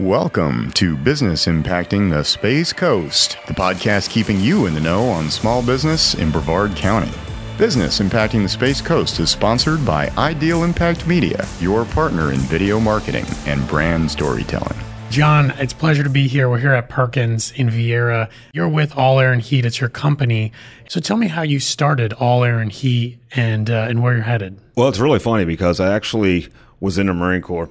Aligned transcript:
Welcome 0.00 0.72
to 0.72 0.96
Business 0.96 1.46
Impacting 1.46 2.10
the 2.10 2.24
Space 2.24 2.72
Coast, 2.72 3.38
the 3.46 3.54
podcast 3.54 4.10
keeping 4.10 4.40
you 4.40 4.66
in 4.66 4.74
the 4.74 4.80
know 4.80 5.04
on 5.04 5.30
small 5.30 5.64
business 5.64 6.14
in 6.14 6.32
Brevard 6.32 6.74
County. 6.74 7.12
Business 7.58 8.00
Impacting 8.00 8.42
the 8.42 8.48
Space 8.48 8.80
Coast 8.80 9.20
is 9.20 9.30
sponsored 9.30 9.86
by 9.86 10.08
Ideal 10.18 10.64
Impact 10.64 11.06
Media, 11.06 11.46
your 11.60 11.84
partner 11.84 12.32
in 12.32 12.40
video 12.40 12.80
marketing 12.80 13.24
and 13.46 13.68
brand 13.68 14.10
storytelling. 14.10 14.76
John, 15.10 15.52
it's 15.58 15.72
a 15.72 15.76
pleasure 15.76 16.02
to 16.02 16.10
be 16.10 16.26
here. 16.26 16.50
We're 16.50 16.58
here 16.58 16.74
at 16.74 16.88
Perkins 16.88 17.52
in 17.52 17.68
Viera. 17.68 18.28
You're 18.52 18.68
with 18.68 18.98
All 18.98 19.20
Air 19.20 19.32
and 19.32 19.40
Heat. 19.40 19.64
It's 19.64 19.80
your 19.80 19.90
company. 19.90 20.50
So 20.88 20.98
tell 20.98 21.16
me 21.16 21.28
how 21.28 21.42
you 21.42 21.60
started 21.60 22.12
All 22.14 22.42
Air 22.42 22.58
and 22.58 22.72
Heat 22.72 23.20
and 23.30 23.70
uh, 23.70 23.86
and 23.88 24.02
where 24.02 24.14
you're 24.14 24.24
headed. 24.24 24.58
Well, 24.74 24.88
it's 24.88 24.98
really 24.98 25.20
funny 25.20 25.44
because 25.44 25.78
I 25.78 25.94
actually 25.94 26.48
was 26.80 26.98
in 26.98 27.06
the 27.06 27.14
Marine 27.14 27.42
Corps, 27.42 27.70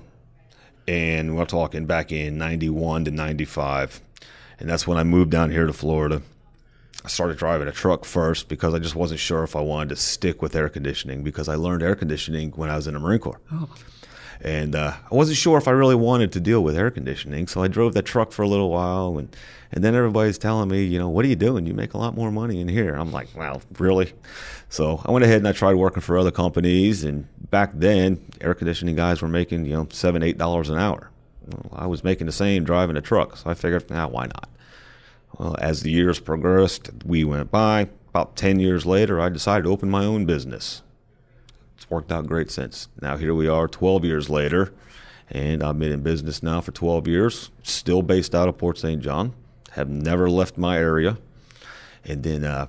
and 0.88 1.36
we're 1.36 1.46
talking 1.46 1.86
back 1.86 2.12
in 2.12 2.38
'91 2.38 3.06
to 3.06 3.12
'95, 3.12 4.02
and 4.60 4.70
that's 4.70 4.88
when 4.88 4.98
I 4.98 5.04
moved 5.04 5.32
down 5.32 5.52
here 5.52 5.68
to 5.68 5.74
Florida. 5.74 6.22
I 7.06 7.10
started 7.10 7.38
driving 7.38 7.68
a 7.68 7.72
truck 7.72 8.06
first 8.06 8.48
because 8.48 8.74
I 8.74 8.80
just 8.80 8.96
wasn't 8.96 9.20
sure 9.20 9.44
if 9.44 9.56
I 9.56 9.62
wanted 9.62 9.90
to 9.90 9.96
stick 9.98 10.42
with 10.42 10.56
air 10.56 10.70
conditioning 10.70 11.22
because 11.22 11.50
I 11.50 11.56
learned 11.56 11.84
air 11.84 11.96
conditioning 11.96 12.52
when 12.52 12.70
I 12.70 12.78
was 12.78 12.88
in 12.88 12.94
the 12.94 13.00
Marine 13.00 13.20
Corps. 13.20 13.42
Oh. 13.52 13.70
And 14.42 14.76
uh, 14.76 14.94
I 15.12 15.16
wasn't 15.16 15.38
sure 15.38 15.58
if 15.58 15.68
I 15.68 15.72
really 15.72 15.96
wanted 15.96 16.32
to 16.34 16.40
deal 16.40 16.62
with 16.64 16.78
air 16.78 16.92
conditioning, 16.92 17.48
so 17.48 17.62
I 17.62 17.68
drove 17.68 17.94
that 17.94 18.04
truck 18.04 18.32
for 18.32 18.42
a 18.42 18.48
little 18.48 18.70
while, 18.70 19.18
and 19.18 19.36
and 19.72 19.84
then 19.84 19.96
everybody's 19.96 20.38
telling 20.38 20.70
me, 20.70 20.84
you 20.84 21.00
know, 21.00 21.10
what 21.10 21.26
are 21.26 21.28
you 21.28 21.36
doing? 21.36 21.66
You 21.66 21.74
make 21.74 21.94
a 21.94 21.98
lot 21.98 22.16
more 22.16 22.32
money 22.32 22.62
in 22.62 22.68
here. 22.68 22.94
I'm 22.94 23.12
like, 23.12 23.30
well, 23.36 23.62
really? 23.80 24.14
So 24.70 25.02
I 25.04 25.12
went 25.12 25.26
ahead 25.26 25.38
and 25.38 25.48
I 25.48 25.52
tried 25.52 25.76
working 25.76 26.02
for 26.02 26.18
other 26.18 26.32
companies, 26.32 27.04
and 27.04 27.28
back 27.50 27.72
then, 27.74 28.24
air 28.42 28.54
conditioning 28.54 28.96
guys 28.96 29.22
were 29.22 29.28
making 29.28 29.66
you 29.66 29.74
know 29.74 29.88
seven, 29.92 30.24
eight 30.24 30.38
dollars 30.38 30.70
an 30.70 30.78
hour. 30.78 31.10
Well, 31.48 31.70
I 31.74 31.88
was 31.88 32.04
making 32.04 32.28
the 32.28 32.34
same 32.34 32.64
driving 32.64 32.98
a 32.98 33.02
truck, 33.02 33.38
so 33.38 33.50
I 33.50 33.54
figured, 33.54 33.90
now 33.90 34.10
why 34.10 34.28
not? 34.28 34.50
Well, 35.38 35.56
as 35.60 35.82
the 35.82 35.92
years 35.92 36.20
progressed, 36.20 36.90
we 37.06 37.24
went 37.24 37.52
by. 37.52 37.90
About 38.10 38.36
10 38.36 38.60
years 38.60 38.86
later, 38.86 39.20
I 39.20 39.30
decided 39.30 39.64
to 39.64 39.72
open 39.72 39.90
my 39.90 40.06
own 40.06 40.26
business 40.26 40.84
it's 41.84 41.92
worked 41.92 42.14
out 42.14 42.26
great 42.28 42.50
since. 42.50 42.88
Now 43.02 43.18
here 43.18 43.36
we 43.36 43.50
are, 43.50 43.68
12 43.68 44.06
years 44.06 44.30
later, 44.30 44.74
and 45.30 45.62
I've 45.62 45.78
been 45.78 45.92
in 45.92 46.02
business 46.02 46.42
now 46.42 46.62
for 46.62 46.72
12 46.72 47.10
years. 47.10 47.52
Still 47.62 48.02
based 48.02 48.34
out 48.34 48.48
of 48.48 48.58
Port 48.58 48.78
St. 48.78 49.02
John. 49.02 49.34
Have 49.72 49.90
never 49.90 50.30
left 50.30 50.58
my 50.58 50.78
area, 50.78 51.18
and 52.06 52.24
then 52.24 52.46
uh, 52.46 52.68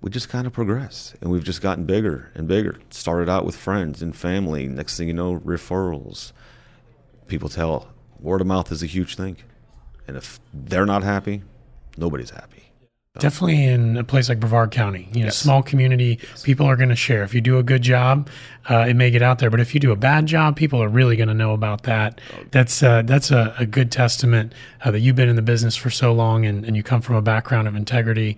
we 0.00 0.10
just 0.10 0.30
kind 0.30 0.46
of 0.46 0.54
progress, 0.54 1.14
and 1.20 1.30
we've 1.30 1.44
just 1.44 1.60
gotten 1.60 1.84
bigger 1.84 2.30
and 2.34 2.48
bigger. 2.48 2.78
Started 2.88 3.28
out 3.28 3.44
with 3.44 3.54
friends 3.56 4.00
and 4.00 4.16
family. 4.16 4.66
Next 4.66 4.96
thing 4.96 5.08
you 5.08 5.14
know, 5.14 5.40
referrals. 5.40 6.32
People 7.26 7.50
tell 7.50 7.88
word 8.18 8.40
of 8.40 8.46
mouth 8.46 8.72
is 8.72 8.82
a 8.82 8.86
huge 8.86 9.14
thing, 9.16 9.36
and 10.08 10.16
if 10.16 10.40
they're 10.54 10.86
not 10.86 11.02
happy, 11.02 11.42
nobody's 11.98 12.30
happy. 12.30 12.70
Definitely 13.20 13.64
in 13.64 13.96
a 13.96 14.02
place 14.02 14.28
like 14.28 14.40
Brevard 14.40 14.72
County, 14.72 15.08
you 15.12 15.20
know, 15.20 15.26
yes. 15.26 15.36
small 15.36 15.62
community, 15.62 16.18
yes. 16.20 16.42
people 16.42 16.66
are 16.66 16.74
going 16.74 16.88
to 16.88 16.96
share. 16.96 17.22
If 17.22 17.32
you 17.32 17.40
do 17.40 17.58
a 17.58 17.62
good 17.62 17.80
job, 17.80 18.28
uh, 18.68 18.86
it 18.88 18.94
may 18.94 19.12
get 19.12 19.22
out 19.22 19.38
there. 19.38 19.50
But 19.50 19.60
if 19.60 19.72
you 19.72 19.78
do 19.78 19.92
a 19.92 19.96
bad 19.96 20.26
job, 20.26 20.56
people 20.56 20.82
are 20.82 20.88
really 20.88 21.14
going 21.14 21.28
to 21.28 21.34
know 21.34 21.52
about 21.52 21.84
that. 21.84 22.20
That's 22.50 22.82
uh, 22.82 23.02
that's 23.02 23.30
a, 23.30 23.54
a, 23.56 23.66
good 23.66 23.92
testament 23.92 24.52
uh, 24.84 24.90
that 24.90 24.98
you've 24.98 25.14
been 25.14 25.28
in 25.28 25.36
the 25.36 25.42
business 25.42 25.76
for 25.76 25.90
so 25.90 26.12
long 26.12 26.44
and, 26.44 26.64
and 26.64 26.76
you 26.76 26.82
come 26.82 27.00
from 27.00 27.14
a 27.14 27.22
background 27.22 27.68
of 27.68 27.76
integrity. 27.76 28.36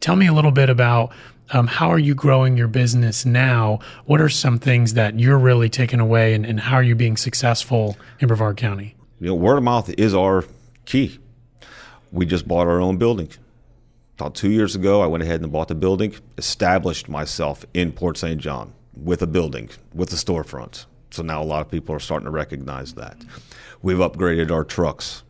Tell 0.00 0.16
me 0.16 0.26
a 0.26 0.34
little 0.34 0.52
bit 0.52 0.68
about 0.68 1.12
um, 1.52 1.66
how 1.66 1.88
are 1.88 1.98
you 1.98 2.14
growing 2.14 2.58
your 2.58 2.68
business 2.68 3.24
now? 3.24 3.78
What 4.04 4.20
are 4.20 4.28
some 4.28 4.58
things 4.58 4.92
that 4.94 5.18
you're 5.18 5.38
really 5.38 5.70
taking 5.70 5.98
away, 5.98 6.34
and, 6.34 6.44
and 6.44 6.60
how 6.60 6.76
are 6.76 6.82
you 6.82 6.94
being 6.94 7.16
successful 7.16 7.96
in 8.18 8.28
Brevard 8.28 8.58
County? 8.58 8.96
You 9.18 9.28
know, 9.28 9.34
word 9.34 9.56
of 9.56 9.62
mouth 9.62 9.88
is 9.98 10.14
our 10.14 10.44
key. 10.84 11.18
We 12.12 12.26
just 12.26 12.46
bought 12.46 12.66
our 12.66 12.82
own 12.82 12.98
building 12.98 13.30
about 14.20 14.34
two 14.34 14.50
years 14.50 14.74
ago, 14.74 15.00
I 15.00 15.06
went 15.06 15.22
ahead 15.22 15.40
and 15.40 15.50
bought 15.50 15.68
the 15.68 15.74
building, 15.74 16.14
established 16.36 17.08
myself 17.08 17.64
in 17.72 17.90
Port 17.90 18.18
St. 18.18 18.38
John 18.38 18.74
with 18.94 19.22
a 19.22 19.26
building, 19.26 19.70
with 19.94 20.12
a 20.12 20.16
storefront. 20.16 20.84
So 21.10 21.22
now 21.22 21.42
a 21.42 21.44
lot 21.44 21.62
of 21.62 21.70
people 21.70 21.94
are 21.94 22.00
starting 22.00 22.26
to 22.26 22.30
recognize 22.30 22.94
that. 22.94 23.16
We've 23.80 23.96
upgraded 23.96 24.50
our 24.50 24.62
trucks. 24.62 25.22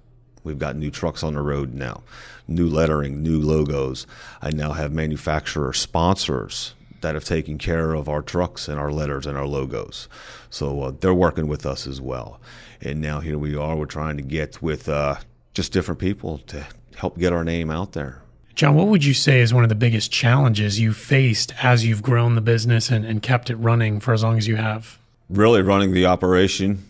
We've 0.43 0.59
got 0.59 0.75
new 0.75 0.91
trucks 0.91 1.23
on 1.23 1.35
the 1.35 1.41
road 1.41 1.73
now, 1.73 2.03
new 2.49 2.69
lettering, 2.69 3.23
new 3.23 3.41
logos. 3.41 4.07
I 4.43 4.51
now 4.51 4.73
have 4.73 4.93
manufacturer 4.93 5.73
sponsors 5.73 6.75
that 7.01 7.15
have 7.15 7.25
taken 7.25 7.59
care 7.59 7.95
of 7.95 8.09
our 8.09 8.23
trucks 8.23 8.67
and 8.67 8.81
our 8.81 8.91
letters 8.91 9.25
and 9.25 9.39
our 9.39 9.47
logos. 9.47 10.09
So 10.51 10.83
uh, 10.83 10.93
they're 10.99 11.15
working 11.15 11.47
with 11.47 11.65
us 11.65 11.87
as 11.87 12.01
well. 12.01 12.41
And 12.81 13.01
now 13.01 13.21
here 13.21 13.39
we 13.39 13.55
are, 13.55 13.77
we're 13.77 13.87
trying 13.87 14.17
to 14.17 14.23
get 14.23 14.61
with 14.61 14.89
uh, 14.89 15.17
just 15.55 15.73
different 15.73 16.01
people 16.01 16.39
to 16.49 16.67
help 16.97 17.19
get 17.19 17.33
our 17.33 17.45
name 17.45 17.71
out 17.71 17.93
there. 17.93 18.23
John, 18.61 18.75
what 18.75 18.89
would 18.89 19.03
you 19.03 19.15
say 19.15 19.41
is 19.41 19.55
one 19.55 19.63
of 19.63 19.71
the 19.71 19.75
biggest 19.75 20.13
challenges 20.13 20.79
you've 20.79 20.99
faced 20.99 21.55
as 21.63 21.87
you've 21.87 22.03
grown 22.03 22.35
the 22.35 22.43
business 22.43 22.91
and, 22.91 23.07
and 23.07 23.23
kept 23.23 23.49
it 23.49 23.57
running 23.57 24.01
for 24.01 24.13
as 24.13 24.23
long 24.23 24.37
as 24.37 24.47
you 24.47 24.57
have? 24.57 24.99
Really 25.31 25.63
running 25.63 25.95
the 25.95 26.05
operation 26.05 26.87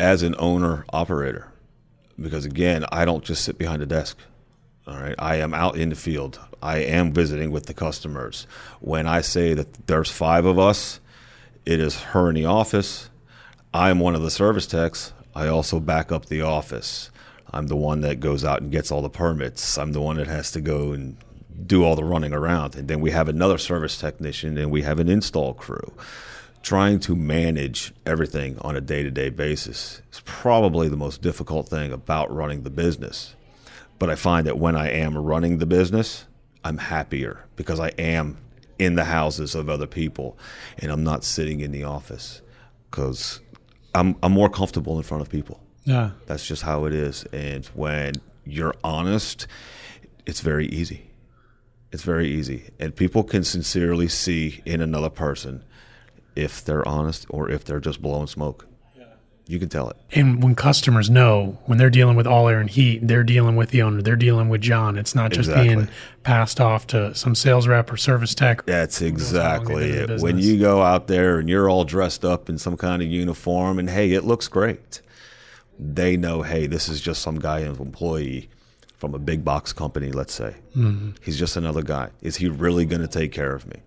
as 0.00 0.22
an 0.22 0.34
owner 0.38 0.86
operator. 0.90 1.52
Because 2.18 2.46
again, 2.46 2.86
I 2.90 3.04
don't 3.04 3.22
just 3.22 3.44
sit 3.44 3.58
behind 3.58 3.82
a 3.82 3.86
desk. 3.86 4.16
All 4.86 4.96
right. 4.96 5.14
I 5.18 5.36
am 5.36 5.52
out 5.52 5.76
in 5.76 5.90
the 5.90 5.96
field. 5.96 6.40
I 6.62 6.78
am 6.78 7.12
visiting 7.12 7.50
with 7.50 7.66
the 7.66 7.74
customers. 7.74 8.46
When 8.80 9.06
I 9.06 9.20
say 9.20 9.52
that 9.52 9.86
there's 9.88 10.10
five 10.10 10.46
of 10.46 10.58
us, 10.58 10.98
it 11.66 11.78
is 11.78 12.00
her 12.00 12.30
in 12.30 12.36
the 12.36 12.46
office. 12.46 13.10
I 13.74 13.90
am 13.90 14.00
one 14.00 14.14
of 14.14 14.22
the 14.22 14.30
service 14.30 14.66
techs. 14.66 15.12
I 15.34 15.48
also 15.48 15.78
back 15.78 16.10
up 16.10 16.24
the 16.24 16.40
office. 16.40 17.10
I'm 17.52 17.66
the 17.66 17.76
one 17.76 18.00
that 18.00 18.20
goes 18.20 18.44
out 18.44 18.62
and 18.62 18.72
gets 18.72 18.90
all 18.90 19.02
the 19.02 19.10
permits. 19.10 19.76
I'm 19.76 19.92
the 19.92 20.00
one 20.00 20.16
that 20.16 20.26
has 20.26 20.50
to 20.52 20.60
go 20.60 20.92
and 20.92 21.16
do 21.66 21.84
all 21.84 21.96
the 21.96 22.04
running 22.04 22.32
around. 22.32 22.74
And 22.74 22.88
then 22.88 23.00
we 23.00 23.10
have 23.10 23.28
another 23.28 23.58
service 23.58 23.98
technician 23.98 24.56
and 24.56 24.70
we 24.70 24.82
have 24.82 24.98
an 24.98 25.08
install 25.08 25.54
crew. 25.54 25.92
Trying 26.62 27.00
to 27.00 27.16
manage 27.16 27.92
everything 28.06 28.58
on 28.60 28.76
a 28.76 28.80
day 28.80 29.02
to 29.02 29.10
day 29.10 29.28
basis 29.28 30.00
is 30.12 30.22
probably 30.24 30.88
the 30.88 30.96
most 30.96 31.20
difficult 31.20 31.68
thing 31.68 31.92
about 31.92 32.34
running 32.34 32.62
the 32.62 32.70
business. 32.70 33.34
But 33.98 34.10
I 34.10 34.14
find 34.14 34.46
that 34.46 34.58
when 34.58 34.76
I 34.76 34.90
am 34.90 35.16
running 35.16 35.58
the 35.58 35.66
business, 35.66 36.24
I'm 36.64 36.78
happier 36.78 37.44
because 37.56 37.80
I 37.80 37.88
am 37.98 38.38
in 38.78 38.94
the 38.94 39.04
houses 39.04 39.54
of 39.54 39.68
other 39.68 39.86
people 39.86 40.38
and 40.78 40.90
I'm 40.90 41.04
not 41.04 41.24
sitting 41.24 41.60
in 41.60 41.72
the 41.72 41.84
office 41.84 42.40
because 42.90 43.40
I'm, 43.94 44.16
I'm 44.22 44.32
more 44.32 44.48
comfortable 44.48 44.96
in 44.96 45.02
front 45.02 45.20
of 45.20 45.28
people. 45.28 45.61
Yeah. 45.84 46.10
That's 46.26 46.46
just 46.46 46.62
how 46.62 46.84
it 46.84 46.92
is. 46.92 47.24
And 47.32 47.64
when 47.66 48.14
you're 48.44 48.74
honest, 48.84 49.46
it's 50.26 50.40
very 50.40 50.66
easy. 50.66 51.10
It's 51.90 52.02
very 52.02 52.28
easy. 52.30 52.70
And 52.78 52.94
people 52.94 53.22
can 53.22 53.44
sincerely 53.44 54.08
see 54.08 54.62
in 54.64 54.80
another 54.80 55.10
person 55.10 55.64
if 56.34 56.64
they're 56.64 56.86
honest 56.86 57.26
or 57.28 57.50
if 57.50 57.64
they're 57.64 57.80
just 57.80 58.00
blowing 58.00 58.26
smoke. 58.26 58.66
You 59.48 59.58
can 59.58 59.68
tell 59.68 59.90
it. 59.90 59.96
And 60.12 60.40
when 60.40 60.54
customers 60.54 61.10
know, 61.10 61.58
when 61.66 61.76
they're 61.76 61.90
dealing 61.90 62.14
with 62.14 62.28
all 62.28 62.48
air 62.48 62.60
and 62.60 62.70
heat, 62.70 63.06
they're 63.06 63.24
dealing 63.24 63.56
with 63.56 63.70
the 63.70 63.82
owner, 63.82 64.00
they're 64.00 64.14
dealing 64.14 64.48
with 64.48 64.60
John. 64.60 64.96
It's 64.96 65.16
not 65.16 65.32
just 65.32 65.50
exactly. 65.50 65.74
being 65.74 65.88
passed 66.22 66.60
off 66.60 66.86
to 66.88 67.12
some 67.16 67.34
sales 67.34 67.66
rep 67.66 67.92
or 67.92 67.96
service 67.96 68.36
tech. 68.36 68.64
That's 68.66 69.02
exactly 69.02 69.90
it. 69.90 70.20
When 70.20 70.38
you 70.38 70.60
go 70.60 70.80
out 70.80 71.08
there 71.08 71.40
and 71.40 71.48
you're 71.48 71.68
all 71.68 71.84
dressed 71.84 72.24
up 72.24 72.48
in 72.48 72.56
some 72.56 72.76
kind 72.76 73.02
of 73.02 73.08
uniform 73.08 73.80
and 73.80 73.90
hey, 73.90 74.12
it 74.12 74.24
looks 74.24 74.46
great 74.46 75.02
they 75.82 76.16
know, 76.16 76.42
hey, 76.42 76.66
this 76.66 76.88
is 76.88 77.00
just 77.00 77.22
some 77.22 77.38
guy, 77.38 77.60
an 77.60 77.76
employee 77.76 78.48
from 78.96 79.14
a 79.14 79.18
big 79.18 79.44
box 79.44 79.72
company, 79.72 80.12
let's 80.12 80.32
say. 80.32 80.56
Mm-hmm. 80.76 81.10
He's 81.22 81.38
just 81.38 81.56
another 81.56 81.82
guy. 81.82 82.10
Is 82.20 82.36
he 82.36 82.48
really 82.48 82.86
going 82.86 83.02
to 83.02 83.08
take 83.08 83.32
care 83.32 83.54
of 83.54 83.66
me? 83.66 83.80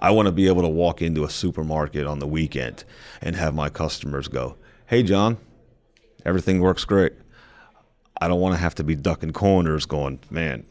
I 0.00 0.10
want 0.10 0.26
to 0.26 0.32
be 0.32 0.48
able 0.48 0.62
to 0.62 0.68
walk 0.68 1.02
into 1.02 1.24
a 1.24 1.30
supermarket 1.30 2.06
on 2.06 2.18
the 2.18 2.26
weekend 2.26 2.84
and 3.20 3.36
have 3.36 3.54
my 3.54 3.68
customers 3.68 4.28
go, 4.28 4.56
hey, 4.86 5.02
John, 5.02 5.38
everything 6.24 6.60
works 6.60 6.84
great. 6.84 7.12
I 8.20 8.28
don't 8.28 8.40
want 8.40 8.54
to 8.54 8.60
have 8.60 8.74
to 8.76 8.84
be 8.84 8.94
ducking 8.94 9.32
corners 9.32 9.86
going, 9.86 10.20
man, 10.30 10.64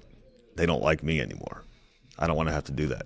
they 0.55 0.65
don't 0.65 0.83
like 0.83 1.03
me 1.03 1.21
anymore. 1.21 1.63
I 2.17 2.27
don't 2.27 2.35
want 2.35 2.49
to 2.49 2.53
have 2.53 2.65
to 2.65 2.71
do 2.71 2.87
that. 2.87 3.05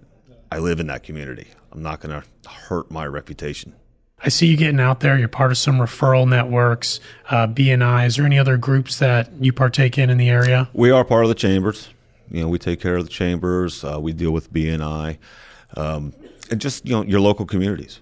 I 0.51 0.60
live 0.60 0.80
in 0.80 0.88
that 0.88 1.04
community. 1.04 1.48
I'm 1.72 1.83
not 1.83 2.00
going 2.00 2.22
to 2.22 2.50
hurt 2.50 2.89
my 2.89 3.06
reputation. 3.06 3.75
I 4.21 4.30
see 4.30 4.48
you 4.48 4.56
getting 4.56 4.80
out 4.80 5.01
there. 5.01 5.18
You're 5.18 5.27
part 5.27 5.51
of 5.51 5.57
some 5.57 5.77
referral 5.77 6.27
networks, 6.27 7.00
uh, 7.30 7.48
BNI. 7.48 8.06
Is 8.06 8.15
there 8.15 8.25
any 8.25 8.39
other 8.39 8.57
groups 8.57 9.00
that 9.00 9.30
you 9.39 9.51
partake 9.51 9.98
in 9.98 10.10
in 10.10 10.18
the 10.18 10.30
area? 10.30 10.69
We 10.74 10.92
are 10.92 11.04
part 11.04 11.24
of 11.24 11.30
the 11.30 11.36
chambers. 11.36 11.89
You 12.31 12.42
know, 12.42 12.48
we 12.48 12.57
take 12.57 12.80
care 12.80 12.95
of 12.95 13.04
the 13.04 13.10
chambers. 13.10 13.83
Uh, 13.83 14.00
we 14.00 14.13
deal 14.13 14.31
with 14.31 14.51
BNI, 14.54 15.18
um, 15.75 16.13
and 16.50 16.60
just 16.62 16.86
you 16.86 16.94
know 16.94 17.04
your 17.04 17.19
local 17.19 17.45
communities. 17.45 18.00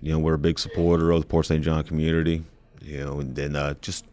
You 0.00 0.12
know, 0.12 0.18
we're 0.18 0.34
a 0.34 0.38
big 0.38 0.58
supporter 0.58 1.10
of 1.10 1.20
the 1.20 1.26
Port 1.26 1.46
St. 1.46 1.62
John 1.62 1.84
community. 1.84 2.44
You 2.80 3.04
know, 3.04 3.20
and 3.20 3.36
then 3.36 3.54
uh, 3.54 3.74
just 3.82 4.04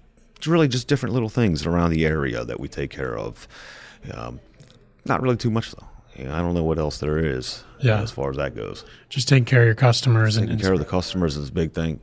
really 0.46 0.68
just 0.68 0.88
different 0.88 1.14
little 1.14 1.30
things 1.30 1.66
around 1.66 1.92
the 1.92 2.06
area 2.06 2.44
that 2.44 2.60
we 2.60 2.68
take 2.68 2.90
care 2.90 3.18
of. 3.18 3.48
Um, 4.14 4.40
not 5.06 5.22
really 5.22 5.38
too 5.38 5.50
much 5.50 5.72
though. 5.72 5.88
You 6.16 6.26
know, 6.26 6.34
I 6.34 6.40
don't 6.40 6.54
know 6.54 6.64
what 6.64 6.80
else 6.80 6.98
there 7.00 7.18
is. 7.18 7.64
Yeah. 7.82 8.02
as 8.02 8.10
far 8.10 8.30
as 8.32 8.38
that 8.38 8.56
goes, 8.56 8.84
just 9.10 9.28
taking 9.28 9.46
care 9.46 9.62
of 9.62 9.66
your 9.66 9.76
customers 9.76 10.36
taking 10.36 10.50
and 10.52 10.62
care 10.62 10.74
of 10.74 10.80
the 10.80 10.86
customers 10.86 11.36
is 11.38 11.50
a 11.50 11.52
big 11.52 11.74
thing. 11.74 12.00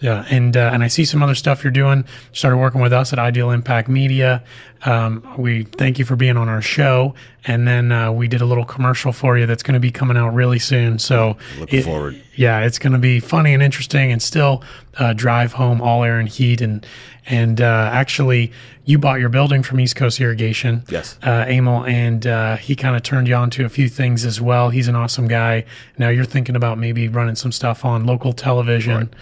Yeah, 0.00 0.26
and 0.28 0.54
uh, 0.56 0.70
and 0.72 0.82
I 0.82 0.88
see 0.88 1.04
some 1.04 1.22
other 1.22 1.36
stuff 1.36 1.62
you're 1.62 1.70
doing. 1.70 2.04
Started 2.32 2.56
working 2.58 2.80
with 2.80 2.92
us 2.92 3.12
at 3.12 3.18
Ideal 3.20 3.50
Impact 3.52 3.88
Media. 3.88 4.42
Um, 4.84 5.24
we 5.38 5.62
thank 5.62 5.98
you 6.00 6.04
for 6.04 6.16
being 6.16 6.36
on 6.36 6.48
our 6.48 6.60
show, 6.60 7.14
and 7.46 7.66
then 7.66 7.92
uh, 7.92 8.10
we 8.12 8.26
did 8.28 8.40
a 8.40 8.44
little 8.44 8.64
commercial 8.64 9.12
for 9.12 9.38
you 9.38 9.46
that's 9.46 9.62
going 9.62 9.74
to 9.74 9.80
be 9.80 9.92
coming 9.92 10.16
out 10.16 10.34
really 10.34 10.58
soon. 10.58 10.98
So 10.98 11.36
Looking 11.58 11.78
it- 11.78 11.84
forward. 11.84 12.20
Yeah, 12.36 12.60
it's 12.60 12.78
going 12.78 12.92
to 12.92 12.98
be 12.98 13.20
funny 13.20 13.54
and 13.54 13.62
interesting, 13.62 14.10
and 14.12 14.22
still 14.22 14.62
uh, 14.98 15.12
drive 15.12 15.52
home 15.52 15.80
all 15.80 16.04
air 16.04 16.18
and 16.18 16.28
heat. 16.28 16.60
And 16.60 16.86
and 17.26 17.60
uh, 17.60 17.90
actually, 17.92 18.52
you 18.84 18.98
bought 18.98 19.18
your 19.18 19.30
building 19.30 19.62
from 19.62 19.80
East 19.80 19.96
Coast 19.96 20.20
Irrigation. 20.20 20.82
Yes. 20.88 21.18
uh, 21.22 21.46
Emil, 21.48 21.84
and 21.84 22.26
uh, 22.26 22.56
he 22.56 22.76
kind 22.76 22.96
of 22.96 23.02
turned 23.02 23.28
you 23.28 23.34
on 23.34 23.50
to 23.50 23.64
a 23.64 23.68
few 23.68 23.88
things 23.88 24.24
as 24.24 24.40
well. 24.40 24.70
He's 24.70 24.88
an 24.88 24.94
awesome 24.94 25.26
guy. 25.26 25.64
Now 25.96 26.10
you're 26.10 26.24
thinking 26.24 26.56
about 26.56 26.78
maybe 26.78 27.08
running 27.08 27.34
some 27.34 27.52
stuff 27.52 27.84
on 27.84 28.04
local 28.04 28.32
television 28.32 29.14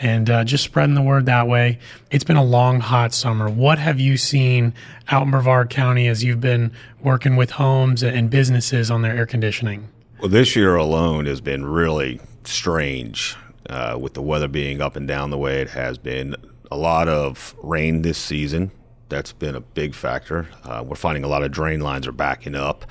and 0.00 0.30
uh, 0.30 0.44
just 0.44 0.64
spreading 0.64 0.94
the 0.94 1.02
word 1.02 1.26
that 1.26 1.46
way. 1.46 1.78
It's 2.10 2.24
been 2.24 2.36
a 2.38 2.44
long, 2.44 2.80
hot 2.80 3.12
summer. 3.12 3.50
What 3.50 3.78
have 3.78 4.00
you 4.00 4.16
seen 4.16 4.72
out 5.08 5.24
in 5.24 5.30
Brevard 5.30 5.68
County 5.68 6.08
as 6.08 6.24
you've 6.24 6.40
been 6.40 6.72
working 7.02 7.36
with 7.36 7.52
homes 7.52 8.02
and 8.02 8.30
businesses 8.30 8.90
on 8.90 9.02
their 9.02 9.14
air 9.14 9.26
conditioning? 9.26 9.88
Well, 10.18 10.30
this 10.30 10.56
year 10.56 10.76
alone 10.76 11.26
has 11.26 11.40
been 11.40 11.66
really 11.66 12.20
strange 12.44 13.36
uh, 13.68 13.96
with 14.00 14.14
the 14.14 14.22
weather 14.22 14.48
being 14.48 14.80
up 14.80 14.96
and 14.96 15.06
down 15.06 15.30
the 15.30 15.38
way 15.38 15.60
it 15.60 15.70
has 15.70 15.98
been. 15.98 16.36
A 16.70 16.76
lot 16.76 17.08
of 17.08 17.54
rain 17.62 18.02
this 18.02 18.18
season. 18.18 18.70
That's 19.08 19.32
been 19.32 19.56
a 19.56 19.60
big 19.60 19.94
factor. 19.94 20.48
Uh, 20.62 20.84
we're 20.86 20.94
finding 20.94 21.24
a 21.24 21.28
lot 21.28 21.42
of 21.42 21.50
drain 21.50 21.80
lines 21.80 22.06
are 22.06 22.12
backing 22.12 22.54
up, 22.54 22.84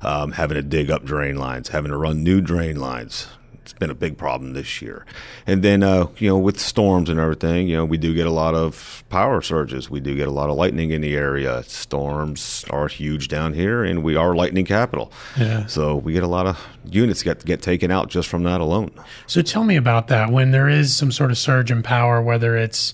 um, 0.00 0.32
having 0.32 0.54
to 0.54 0.62
dig 0.62 0.90
up 0.90 1.04
drain 1.04 1.36
lines, 1.36 1.68
having 1.68 1.90
to 1.90 1.96
run 1.98 2.24
new 2.24 2.40
drain 2.40 2.80
lines. 2.80 3.26
It's 3.66 3.72
been 3.72 3.90
a 3.90 3.96
big 3.96 4.16
problem 4.16 4.52
this 4.52 4.80
year. 4.80 5.04
And 5.44 5.64
then, 5.64 5.82
uh, 5.82 6.06
you 6.18 6.28
know, 6.28 6.38
with 6.38 6.60
storms 6.60 7.10
and 7.10 7.18
everything, 7.18 7.66
you 7.66 7.76
know, 7.76 7.84
we 7.84 7.98
do 7.98 8.14
get 8.14 8.24
a 8.24 8.30
lot 8.30 8.54
of 8.54 9.02
power 9.08 9.42
surges. 9.42 9.90
We 9.90 9.98
do 9.98 10.14
get 10.14 10.28
a 10.28 10.30
lot 10.30 10.50
of 10.50 10.54
lightning 10.54 10.92
in 10.92 11.00
the 11.00 11.16
area. 11.16 11.64
Storms 11.64 12.64
are 12.70 12.86
huge 12.86 13.26
down 13.26 13.54
here, 13.54 13.82
and 13.82 14.04
we 14.04 14.14
are 14.14 14.36
lightning 14.36 14.66
capital. 14.66 15.10
Yeah. 15.36 15.66
So 15.66 15.96
we 15.96 16.12
get 16.12 16.22
a 16.22 16.28
lot 16.28 16.46
of 16.46 16.64
units 16.88 17.24
get 17.24 17.44
get 17.44 17.60
taken 17.60 17.90
out 17.90 18.08
just 18.08 18.28
from 18.28 18.44
that 18.44 18.60
alone. 18.60 18.92
So 19.26 19.42
tell 19.42 19.64
me 19.64 19.74
about 19.74 20.06
that. 20.06 20.30
When 20.30 20.52
there 20.52 20.68
is 20.68 20.94
some 20.94 21.10
sort 21.10 21.32
of 21.32 21.36
surge 21.36 21.72
in 21.72 21.82
power, 21.82 22.22
whether 22.22 22.56
it's 22.56 22.92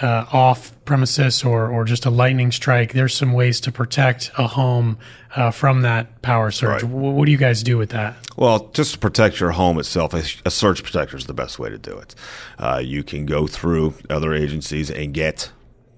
uh, 0.00 0.24
off 0.32 0.72
premises 0.84 1.44
or, 1.44 1.68
or 1.68 1.84
just 1.84 2.06
a 2.06 2.10
lightning 2.10 2.50
strike, 2.50 2.92
there's 2.94 3.14
some 3.14 3.32
ways 3.34 3.60
to 3.60 3.70
protect 3.72 4.30
a 4.38 4.46
home 4.46 4.96
uh, 5.36 5.50
from 5.50 5.82
that 5.82 6.22
power 6.22 6.50
surge. 6.50 6.82
Right. 6.82 6.90
Wh- 6.90 7.14
What 7.14 7.26
do 7.26 7.32
you 7.32 7.38
guys 7.38 7.62
do 7.62 7.76
with 7.76 7.90
that? 7.90 8.16
Well, 8.36 8.70
just 8.72 8.92
to 8.94 8.98
protect 8.98 9.38
your 9.40 9.50
home 9.52 9.78
itself, 9.78 10.14
a, 10.14 10.22
a 10.46 10.50
surge 10.50 10.82
protector 10.82 11.16
is 11.16 11.26
the 11.26 11.34
best 11.34 11.58
way 11.58 11.68
to 11.68 11.78
do 11.78 11.98
it. 11.98 12.14
Uh, 12.58 12.80
you 12.82 13.02
can 13.04 13.26
go 13.26 13.46
through 13.46 13.94
other 14.08 14.32
agencies 14.32 14.90
and 14.90 15.12
get 15.12 15.52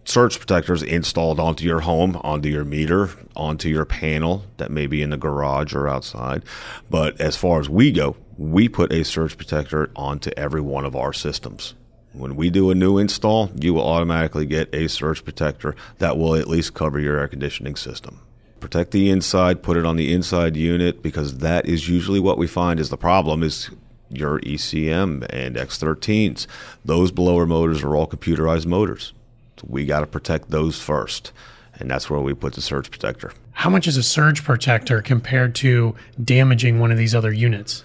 surge 0.05 0.39
protectors 0.39 0.83
installed 0.83 1.39
onto 1.41 1.65
your 1.65 1.81
home, 1.81 2.21
onto 2.25 2.49
your 2.49 2.65
meter, 2.65 3.11
onto 3.37 3.69
your 3.69 3.85
panel 3.85 4.45
that 4.59 4.71
may 4.71 4.87
be 4.87 5.03
in 5.03 5.11
the 5.11 5.17
garage 5.17 5.73
or 5.73 5.89
outside. 5.89 6.43
But 6.91 7.21
as 7.21 7.37
far 7.37 7.61
as 7.61 7.69
we 7.71 7.91
go, 7.93 8.17
we 8.37 8.69
put 8.69 8.93
a 8.93 9.05
surge 9.05 9.37
protector 9.39 9.91
onto 9.97 10.31
every 10.37 10.61
one 10.61 10.85
of 10.85 10.95
our 10.97 11.13
systems. 11.13 11.75
When 12.15 12.37
we 12.37 12.49
do 12.49 12.71
a 12.71 12.75
new 12.75 12.97
install, 12.97 13.51
you 13.55 13.75
will 13.75 13.87
automatically 13.87 14.47
get 14.47 14.73
a 14.75 14.89
surge 14.89 15.25
protector 15.25 15.77
that 15.99 16.17
will 16.17 16.35
at 16.35 16.49
least 16.49 16.73
cover 16.75 16.99
your 16.99 17.19
air 17.19 17.29
conditioning 17.29 17.77
system 17.77 18.21
protect 18.65 18.93
the 18.93 19.11
inside, 19.11 19.63
put 19.63 19.77
it 19.77 19.85
on 19.85 19.97
the 19.97 20.11
inside 20.11 20.57
unit 20.57 21.03
because 21.03 21.39
that 21.39 21.67
is 21.67 21.87
usually 21.87 22.19
what 22.19 22.39
we 22.39 22.47
find 22.47 22.81
is 22.81 22.89
the 22.89 22.97
problem 22.97 23.43
is 23.43 23.69
your 24.09 24.41
ECM 24.41 25.27
and 25.29 25.57
X13s. 25.57 26.47
Those 26.83 27.13
blower 27.13 27.45
motors 27.45 27.83
are 27.83 27.95
all 27.95 28.07
computerized 28.07 28.65
motors. 28.65 29.13
So 29.59 29.67
we 29.69 29.85
got 29.85 30.01
to 30.01 30.07
protect 30.07 30.51
those 30.51 30.81
first. 30.81 31.31
And 31.75 31.91
that's 31.91 32.09
where 32.09 32.21
we 32.21 32.33
put 32.33 32.55
the 32.55 32.63
surge 32.63 32.91
protector. 32.91 33.35
How 33.53 33.69
much 33.69 33.87
is 33.87 33.99
a 33.99 34.03
surge 34.03 34.45
protector 34.45 35.03
compared 35.03 35.55
to 35.57 35.95
damaging 36.23 36.79
one 36.79 36.91
of 36.91 36.97
these 36.97 37.15
other 37.15 37.35
units? 37.35 37.85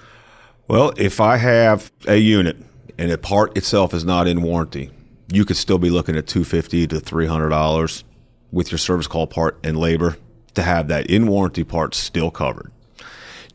Well, 0.70 0.94
if 0.96 1.20
I 1.20 1.36
have 1.36 1.92
a 2.08 2.16
unit 2.16 2.56
and 3.00 3.14
a 3.14 3.18
part 3.18 3.56
itself 3.58 3.94
is 3.94 4.04
not 4.04 4.28
in 4.28 4.42
warranty, 4.42 4.92
you 5.32 5.46
could 5.46 5.56
still 5.56 5.80
be 5.80 5.90
looking 5.90 6.18
at 6.18 6.28
250 6.28 6.86
to 6.88 6.98
$300 6.98 8.04
with 8.52 8.72
your 8.72 8.78
service 8.78 9.08
call 9.08 9.26
part 9.26 9.58
and 9.64 9.78
labor 9.78 10.18
to 10.54 10.62
have 10.62 10.90
that 10.90 11.10
in 11.10 11.26
warranty 11.26 11.64
part 11.64 11.96
still 11.96 12.30
covered. 12.30 12.72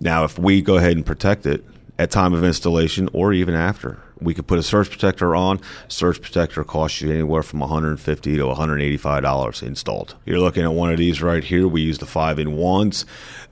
Now, 0.01 0.25
if 0.25 0.39
we 0.39 0.63
go 0.63 0.79
ahead 0.79 0.97
and 0.97 1.05
protect 1.05 1.45
it 1.45 1.63
at 1.99 2.11
time 2.11 2.33
of 2.33 2.43
installation 2.43 3.11
or 3.13 3.35
even 3.35 3.55
after, 3.55 4.03
we 4.25 4.35
could 4.35 4.47
put 4.47 4.59
a 4.59 4.63
surge 4.63 4.91
protector 4.91 5.35
on. 5.37 5.61
Surge 5.89 6.21
protector 6.21 6.65
costs 6.65 7.01
you 7.01 7.11
anywhere 7.11 7.43
from 7.43 7.61
150 7.61 8.37
to 8.37 8.47
185 8.47 9.23
dollars 9.23 9.63
installed. 9.63 10.17
You're 10.25 10.41
looking 10.41 10.65
at 10.65 10.73
one 10.73 10.91
of 10.91 10.99
these 10.99 11.23
right 11.23 11.45
here. 11.45 11.69
We 11.69 11.83
use 11.83 11.99
the 11.99 12.07
five 12.07 12.39
in 12.39 12.57
ones. 12.57 13.07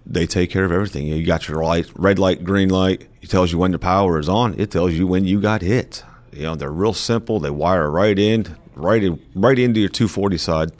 They 0.04 0.26
take 0.26 0.50
care 0.50 0.64
of 0.64 0.72
everything. 0.72 1.06
You 1.06 1.24
got 1.24 1.48
your 1.48 1.62
light, 1.62 1.90
red 1.94 2.18
light, 2.18 2.44
green 2.44 2.68
light. 2.68 3.08
It 3.20 3.30
tells 3.30 3.52
you 3.52 3.58
when 3.58 3.70
the 3.70 3.78
power 3.78 4.18
is 4.18 4.28
on. 4.28 4.58
It 4.58 4.70
tells 4.70 4.92
you 4.92 5.06
when 5.06 5.24
you 5.24 5.40
got 5.40 5.62
hit. 5.62 6.04
You 6.32 6.42
know 6.42 6.54
they're 6.54 6.70
real 6.70 6.94
simple. 6.94 7.40
They 7.40 7.50
wire 7.50 7.90
right 7.90 8.18
in, 8.18 8.56
right 8.74 9.02
in, 9.02 9.22
right 9.34 9.58
into 9.58 9.80
your 9.80 9.90
240 9.90 10.38
side 10.38 10.72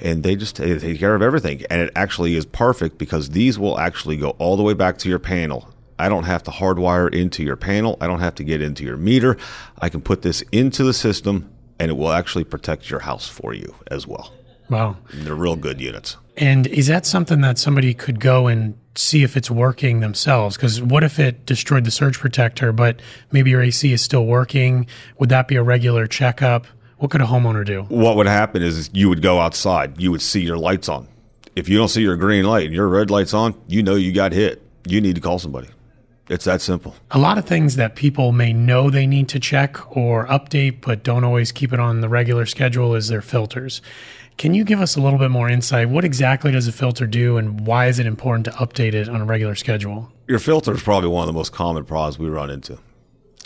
and 0.00 0.22
they 0.22 0.36
just 0.36 0.56
they 0.56 0.78
take 0.78 0.98
care 0.98 1.14
of 1.14 1.22
everything. 1.22 1.64
And 1.70 1.80
it 1.80 1.92
actually 1.96 2.36
is 2.36 2.44
perfect 2.44 2.98
because 2.98 3.30
these 3.30 3.58
will 3.58 3.78
actually 3.78 4.16
go 4.16 4.30
all 4.38 4.56
the 4.56 4.62
way 4.62 4.74
back 4.74 4.98
to 4.98 5.08
your 5.08 5.18
panel. 5.18 5.68
I 5.98 6.08
don't 6.08 6.24
have 6.24 6.42
to 6.44 6.50
hardwire 6.50 7.12
into 7.12 7.42
your 7.42 7.56
panel. 7.56 7.96
I 8.00 8.06
don't 8.06 8.20
have 8.20 8.34
to 8.36 8.44
get 8.44 8.60
into 8.60 8.84
your 8.84 8.96
meter. 8.96 9.36
I 9.78 9.88
can 9.88 10.00
put 10.00 10.22
this 10.22 10.42
into 10.52 10.84
the 10.84 10.92
system 10.92 11.50
and 11.78 11.90
it 11.90 11.94
will 11.94 12.12
actually 12.12 12.44
protect 12.44 12.90
your 12.90 13.00
house 13.00 13.28
for 13.28 13.54
you 13.54 13.74
as 13.90 14.06
well. 14.06 14.32
Wow. 14.68 14.96
They're 15.12 15.34
real 15.34 15.56
good 15.56 15.80
units. 15.80 16.16
And 16.36 16.66
is 16.66 16.86
that 16.88 17.06
something 17.06 17.40
that 17.42 17.58
somebody 17.58 17.94
could 17.94 18.20
go 18.20 18.46
and 18.46 18.76
see 18.94 19.22
if 19.22 19.36
it's 19.36 19.50
working 19.50 20.00
themselves? 20.00 20.56
Because 20.56 20.82
what 20.82 21.02
if 21.04 21.18
it 21.18 21.46
destroyed 21.46 21.84
the 21.84 21.90
surge 21.90 22.18
protector, 22.18 22.72
but 22.72 23.00
maybe 23.32 23.50
your 23.50 23.62
AC 23.62 23.92
is 23.92 24.02
still 24.02 24.26
working? 24.26 24.86
Would 25.18 25.30
that 25.30 25.48
be 25.48 25.56
a 25.56 25.62
regular 25.62 26.06
checkup? 26.06 26.66
What 26.98 27.10
could 27.10 27.20
a 27.20 27.26
homeowner 27.26 27.64
do? 27.64 27.82
What 27.82 28.16
would 28.16 28.26
happen 28.26 28.62
is 28.62 28.90
you 28.92 29.08
would 29.08 29.22
go 29.22 29.38
outside, 29.38 30.00
you 30.00 30.10
would 30.10 30.22
see 30.22 30.40
your 30.40 30.58
lights 30.58 30.88
on. 30.88 31.08
If 31.54 31.68
you 31.68 31.78
don't 31.78 31.88
see 31.88 32.02
your 32.02 32.16
green 32.16 32.44
light 32.44 32.66
and 32.66 32.74
your 32.74 32.88
red 32.88 33.10
light's 33.10 33.32
on, 33.32 33.54
you 33.66 33.82
know 33.82 33.94
you 33.94 34.12
got 34.12 34.32
hit. 34.32 34.62
You 34.86 35.00
need 35.00 35.14
to 35.14 35.20
call 35.20 35.38
somebody. 35.38 35.68
It's 36.28 36.44
that 36.44 36.60
simple. 36.60 36.96
A 37.12 37.18
lot 37.18 37.38
of 37.38 37.44
things 37.44 37.76
that 37.76 37.94
people 37.94 38.32
may 38.32 38.52
know 38.52 38.90
they 38.90 39.06
need 39.06 39.28
to 39.28 39.38
check 39.38 39.96
or 39.96 40.26
update, 40.26 40.80
but 40.80 41.04
don't 41.04 41.22
always 41.22 41.52
keep 41.52 41.72
it 41.72 41.78
on 41.78 42.00
the 42.00 42.08
regular 42.08 42.46
schedule 42.46 42.94
is 42.94 43.08
their 43.08 43.22
filters. 43.22 43.80
Can 44.36 44.52
you 44.52 44.64
give 44.64 44.80
us 44.80 44.96
a 44.96 45.00
little 45.00 45.18
bit 45.18 45.30
more 45.30 45.48
insight? 45.48 45.88
What 45.88 46.04
exactly 46.04 46.50
does 46.50 46.66
a 46.66 46.72
filter 46.72 47.06
do 47.06 47.38
and 47.38 47.66
why 47.66 47.86
is 47.86 47.98
it 47.98 48.06
important 48.06 48.44
to 48.46 48.50
update 48.52 48.92
it 48.92 49.08
on 49.08 49.20
a 49.20 49.24
regular 49.24 49.54
schedule? 49.54 50.12
Your 50.26 50.40
filter 50.40 50.74
is 50.74 50.82
probably 50.82 51.08
one 51.08 51.22
of 51.22 51.26
the 51.26 51.32
most 51.38 51.52
common 51.52 51.84
problems 51.84 52.18
we 52.18 52.28
run 52.28 52.50
into. 52.50 52.78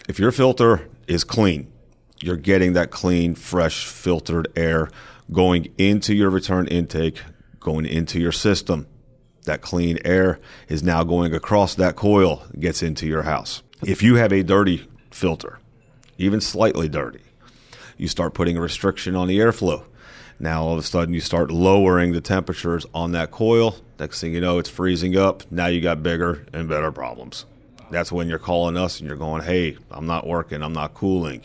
If 0.09 0.19
your 0.19 0.33
filter 0.33 0.89
is 1.07 1.23
clean, 1.23 1.71
you're 2.23 2.37
getting 2.37 2.73
that 2.73 2.91
clean, 2.91 3.35
fresh, 3.35 3.87
filtered 3.87 4.49
air 4.57 4.91
going 5.31 5.73
into 5.79 6.15
your 6.15 6.31
return 6.31 6.67
intake, 6.67 7.21
going 7.61 7.87
into 7.87 8.19
your 8.19 8.33
system. 8.33 8.87
That 9.45 9.63
clean 9.63 9.99
air 10.05 10.39
is 10.69 10.83
now 10.83 11.03
going 11.03 11.35
across 11.35 11.75
that 11.75 11.97
coil, 11.97 12.45
gets 12.59 12.83
into 12.83 13.07
your 13.07 13.23
house. 13.23 13.63
If 13.85 14.03
you 14.03 14.17
have 14.17 14.33
a 14.33 14.43
dirty 14.43 14.87
filter, 15.11 15.59
even 16.19 16.41
slightly 16.41 16.89
dirty, 16.89 17.23
you 17.97 18.09
start 18.09 18.35
putting 18.35 18.57
a 18.57 18.61
restriction 18.61 19.17
on 19.17 19.29
the 19.29 19.39
airflow. 19.39 19.85
Now 20.39 20.63
all 20.63 20.73
of 20.73 20.79
a 20.79 20.83
sudden 20.83 21.15
you 21.15 21.21
start 21.21 21.51
lowering 21.51 22.13
the 22.13 22.21
temperatures 22.21 22.87
on 22.95 23.13
that 23.13 23.31
coil. 23.31 23.77
Next 23.99 24.21
thing 24.21 24.35
you 24.35 24.41
know, 24.41 24.59
it's 24.59 24.71
freezing 24.71 25.17
up. 25.17 25.51
Now 25.51 25.67
you 25.67 25.81
got 25.81 26.03
bigger 26.03 26.47
and 26.53 26.69
better 26.69 26.93
problems. 26.93 27.45
That's 27.91 28.13
when 28.13 28.29
you're 28.29 28.39
calling 28.39 28.77
us 28.77 29.01
and 29.01 29.09
you're 29.09 29.19
going, 29.19 29.43
hey, 29.43 29.77
I'm 29.91 30.07
not 30.07 30.27
working, 30.27 30.63
I'm 30.63 30.73
not 30.73 30.95
cooling. 30.95 31.45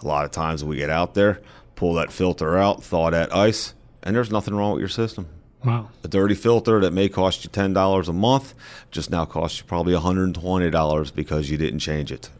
A 0.00 0.06
lot 0.06 0.24
of 0.24 0.30
times 0.30 0.64
we 0.64 0.76
get 0.76 0.90
out 0.90 1.14
there, 1.14 1.40
pull 1.76 1.94
that 1.94 2.12
filter 2.12 2.56
out, 2.56 2.82
thaw 2.82 3.10
that 3.10 3.34
ice, 3.34 3.74
and 4.02 4.16
there's 4.16 4.30
nothing 4.30 4.54
wrong 4.54 4.72
with 4.72 4.80
your 4.80 4.88
system. 4.88 5.28
Wow. 5.64 5.88
A 6.02 6.08
dirty 6.08 6.34
filter 6.34 6.80
that 6.80 6.92
may 6.92 7.08
cost 7.08 7.44
you 7.44 7.50
$10 7.50 8.08
a 8.08 8.12
month 8.12 8.54
just 8.90 9.10
now 9.10 9.24
costs 9.24 9.58
you 9.58 9.64
probably 9.64 9.94
$120 9.94 11.14
because 11.14 11.50
you 11.50 11.56
didn't 11.56 11.78
change 11.78 12.12
it. 12.12 12.30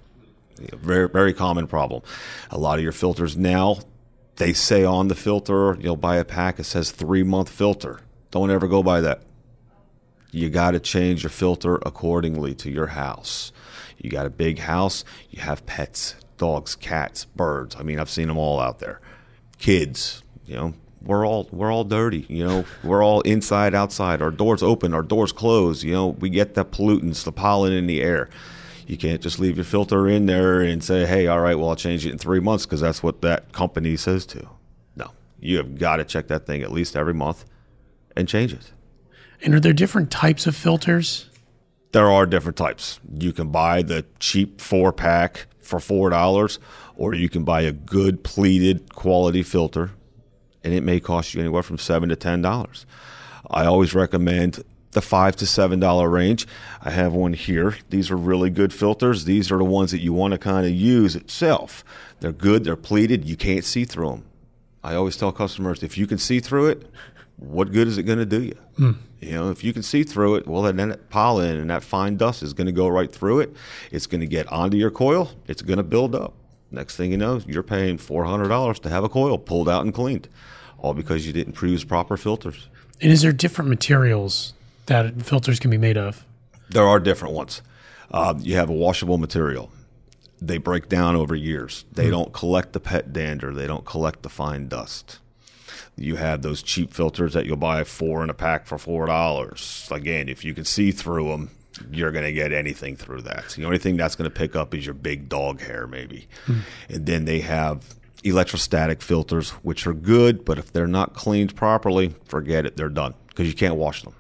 Very, 0.59 1.09
very 1.09 1.33
common 1.33 1.67
problem. 1.67 2.03
A 2.51 2.59
lot 2.59 2.79
of 2.79 2.83
your 2.83 2.93
filters 2.93 3.37
now, 3.37 3.79
they 4.37 4.53
say 4.53 4.85
on 4.85 5.09
the 5.09 5.15
filter, 5.15 5.77
you'll 5.81 5.97
buy 5.97 6.17
a 6.17 6.25
pack, 6.25 6.59
it 6.59 6.65
says 6.65 6.91
three 6.91 7.23
month 7.23 7.49
filter. 7.49 8.01
Don't 8.31 8.51
ever 8.51 8.69
go 8.69 8.83
by 8.83 9.01
that. 9.01 9.23
You 10.31 10.51
got 10.51 10.73
to 10.73 10.81
change 10.81 11.23
your 11.23 11.31
filter 11.31 11.77
accordingly 11.77 12.55
to 12.57 12.71
your 12.71 12.89
house. 12.89 13.53
You 13.97 14.11
got 14.11 14.27
a 14.27 14.31
big 14.31 14.59
house, 14.59 15.05
you 15.31 15.41
have 15.41 15.65
pets, 15.67 16.17
dogs, 16.37 16.75
cats, 16.75 17.25
birds. 17.25 17.77
I 17.79 17.83
mean, 17.83 17.99
I've 17.99 18.11
seen 18.11 18.29
them 18.29 18.39
all 18.39 18.61
out 18.61 18.81
there. 18.81 19.01
Kids, 19.59 20.23
you 20.45 20.57
know, 20.57 20.75
we're 21.05 21.27
all 21.27 21.49
we're 21.53 21.73
all 21.73 21.85
dirty, 21.85 22.27
you 22.29 22.47
know. 22.47 22.65
We're 22.83 23.05
all 23.05 23.21
inside, 23.23 23.75
outside. 23.75 24.23
Our 24.23 24.31
doors 24.31 24.63
open, 24.63 24.95
our 24.95 25.03
doors 25.03 25.33
closed. 25.33 25.83
You 25.83 25.93
know, 25.93 26.07
we 26.09 26.31
get 26.31 26.55
the 26.55 26.65
pollutants, 26.65 27.25
the 27.25 27.33
pollen 27.33 27.73
in 27.73 27.87
the 27.87 28.03
air. 28.03 28.29
You 28.87 28.97
can't 28.97 29.21
just 29.21 29.39
leave 29.39 29.57
your 29.57 29.65
filter 29.65 30.09
in 30.09 30.27
there 30.27 30.61
and 30.61 30.85
say, 30.85 31.07
hey, 31.07 31.27
all 31.27 31.41
right, 31.41 31.55
well, 31.55 31.71
I'll 31.71 31.77
change 31.77 32.05
it 32.05 32.13
in 32.13 32.19
three 32.19 32.41
months 32.41 32.67
because 32.67 32.81
that's 32.81 33.03
what 33.03 33.23
that 33.23 33.53
company 33.53 33.97
says 33.97 34.27
to. 34.27 34.47
No, 34.97 35.11
you 35.41 35.57
have 35.57 35.79
got 35.79 35.97
to 35.97 36.05
check 36.05 36.29
that 36.29 36.47
thing 36.47 36.63
at 36.63 36.71
least 36.71 36.95
every 36.95 37.15
month 37.15 37.45
and 38.17 38.29
change 38.29 38.53
it. 38.53 38.73
And 39.43 39.55
are 39.55 39.61
there 39.61 39.73
different 39.73 40.11
types 40.11 40.47
of 40.47 40.55
filters? 40.55 41.31
There 41.93 42.11
are 42.11 42.27
different 42.27 42.57
types. 42.57 43.01
You 43.19 43.33
can 43.33 43.49
buy 43.49 43.83
the 43.83 44.05
cheap 44.19 44.61
four 44.61 44.93
pack 44.93 45.47
for 45.61 45.79
$4, 45.79 46.59
or 46.97 47.15
you 47.15 47.29
can 47.29 47.45
buy 47.45 47.63
a 47.63 47.73
good 47.73 48.23
pleated 48.23 48.95
quality 48.95 49.43
filter, 49.43 49.93
and 50.65 50.75
it 50.75 50.83
may 50.83 50.99
cost 50.99 51.35
you 51.35 51.41
anywhere 51.41 51.63
from 51.63 51.79
7 51.79 52.09
to 52.09 52.17
$10. 52.17 52.85
I 53.51 53.67
always 53.67 53.95
recommend 53.95 54.65
the 54.93 55.03
five 55.03 55.37
to 55.37 55.47
seven 55.47 55.81
dollar 55.81 56.09
range. 56.09 56.47
I 56.81 56.91
have 56.91 57.13
one 57.13 57.35
here. 57.35 57.77
These 57.91 58.11
are 58.11 58.17
really 58.17 58.49
good 58.49 58.73
filters. 58.73 59.25
These 59.25 59.53
are 59.53 59.59
the 59.59 59.65
ones 59.65 59.91
that 59.91 60.01
you 60.01 60.13
want 60.13 60.33
to 60.33 60.39
kind 60.39 60.65
of 60.65 60.73
use 60.73 61.15
itself. 61.15 61.85
They're 62.21 62.33
good. 62.33 62.65
They're 62.65 62.77
pleated. 62.77 63.25
You 63.25 63.37
can't 63.37 63.65
see 63.65 63.85
through 63.85 64.11
them. 64.11 64.25
I 64.83 64.95
always 64.95 65.17
tell 65.17 65.33
customers 65.33 65.83
if 65.83 65.99
you 65.99 66.07
can 66.07 66.19
see 66.19 66.41
through 66.41 66.69
it, 66.69 66.91
what 67.37 67.73
good 67.73 67.89
is 67.89 67.99
it 67.99 68.05
going 68.05 68.19
to 68.19 68.27
do 68.27 68.43
you? 68.43 68.59
Mm. 68.79 68.97
You 69.21 69.33
know, 69.33 69.51
if 69.51 69.65
you 69.65 69.73
can 69.73 69.83
see 69.83 70.05
through 70.05 70.37
it, 70.37 70.47
well, 70.47 70.63
then 70.63 70.77
that 70.77 71.11
pollen 71.11 71.57
and 71.57 71.71
that 71.71 71.83
fine 71.83 72.17
dust 72.17 72.43
is 72.43 72.53
going 72.53 72.67
to 72.67 72.73
go 72.73 72.87
right 72.89 73.11
through 73.11 73.41
it. 73.41 73.55
It's 73.91 74.07
going 74.07 74.21
to 74.21 74.27
get 74.27 74.47
onto 74.53 74.77
your 74.77 74.91
coil. 74.91 75.31
It's 75.49 75.63
going 75.63 75.79
to 75.79 75.83
build 75.83 76.15
up. 76.15 76.35
Next 76.71 76.97
thing 76.97 77.11
you 77.13 77.17
know, 77.17 77.41
you're 77.47 77.63
paying 77.63 77.99
four 77.99 78.25
hundred 78.25 78.49
dollars 78.49 78.81
to 78.81 78.89
have 78.91 79.05
a 79.05 79.09
coil 79.09 79.39
pulled 79.39 79.69
out 79.69 79.85
and 79.85 79.95
cleaned, 79.95 80.29
all 80.79 80.95
because 80.95 81.27
you 81.27 81.33
didn't 81.33 81.61
use 81.61 81.85
proper 81.85 82.17
filters. 82.17 82.69
And 83.01 83.11
is 83.13 83.23
there 83.23 83.33
different 83.33 83.69
materials 83.69 84.55
that 84.87 85.23
filters 85.23 85.59
can 85.59 85.71
be 85.71 85.79
made 85.79 85.97
of? 85.97 86.25
There 86.71 86.87
are 86.87 87.01
different 87.01 87.35
ones. 87.35 87.63
Uh, 88.11 88.35
you 88.39 88.57
have 88.57 88.71
a 88.71 88.73
washable 88.73 89.19
material. 89.19 89.71
They 90.41 90.59
break 90.59 90.89
down 90.89 91.17
over 91.17 91.35
years. 91.35 91.85
They 91.93 92.07
mm 92.07 92.11
don't 92.11 92.33
collect 92.33 92.73
the 92.73 92.81
pet 92.81 93.13
dander. 93.13 93.53
They 93.53 93.67
don't 93.67 93.85
collect 93.85 94.23
the 94.23 94.29
fine 94.29 94.69
dust. 94.69 95.19
You 95.97 96.17
have 96.17 96.43
those 96.43 96.63
cheap 96.63 96.93
filters 96.93 97.33
that 97.35 97.47
you'll 97.47 97.57
buy 97.57 97.85
four 97.85 98.23
in 98.23 98.31
a 98.31 98.35
pack 98.35 98.67
for 98.67 98.79
four 98.79 99.07
dollars. 99.07 99.89
Again, 99.91 100.29
if 100.29 100.45
you 100.45 100.55
can 100.55 100.65
see 100.65 100.91
through 100.91 101.29
them, 101.29 101.51
you're 101.91 102.13
going 102.13 102.25
to 102.25 102.33
get 102.33 102.53
anything 102.53 102.97
through 102.97 103.23
that. 103.23 103.51
The 103.51 103.65
only 103.65 103.79
thing 103.79 103.97
that's 103.97 104.17
going 104.17 104.31
to 104.31 104.37
pick 104.37 104.55
up 104.55 104.75
is 104.75 104.85
your 104.85 104.95
big 104.95 105.29
dog 105.29 105.61
hair, 105.61 105.87
maybe. 105.87 106.29
mm 106.47 106.61
And 106.89 107.07
then 107.07 107.25
they 107.25 107.41
have 107.41 107.95
electrostatic 108.25 109.03
filters, 109.03 109.51
which 109.63 109.87
are 109.87 109.95
good, 109.95 110.45
but 110.45 110.59
if 110.59 110.73
they're 110.73 110.87
not 110.87 111.15
cleaned 111.15 111.55
properly, 111.55 112.15
forget 112.25 112.67
it. 112.67 112.77
They're 112.77 112.89
done 112.89 113.15
because 113.29 113.47
you 113.47 113.55
can't 113.55 113.77
wash 113.77 114.03
them. 114.03 114.15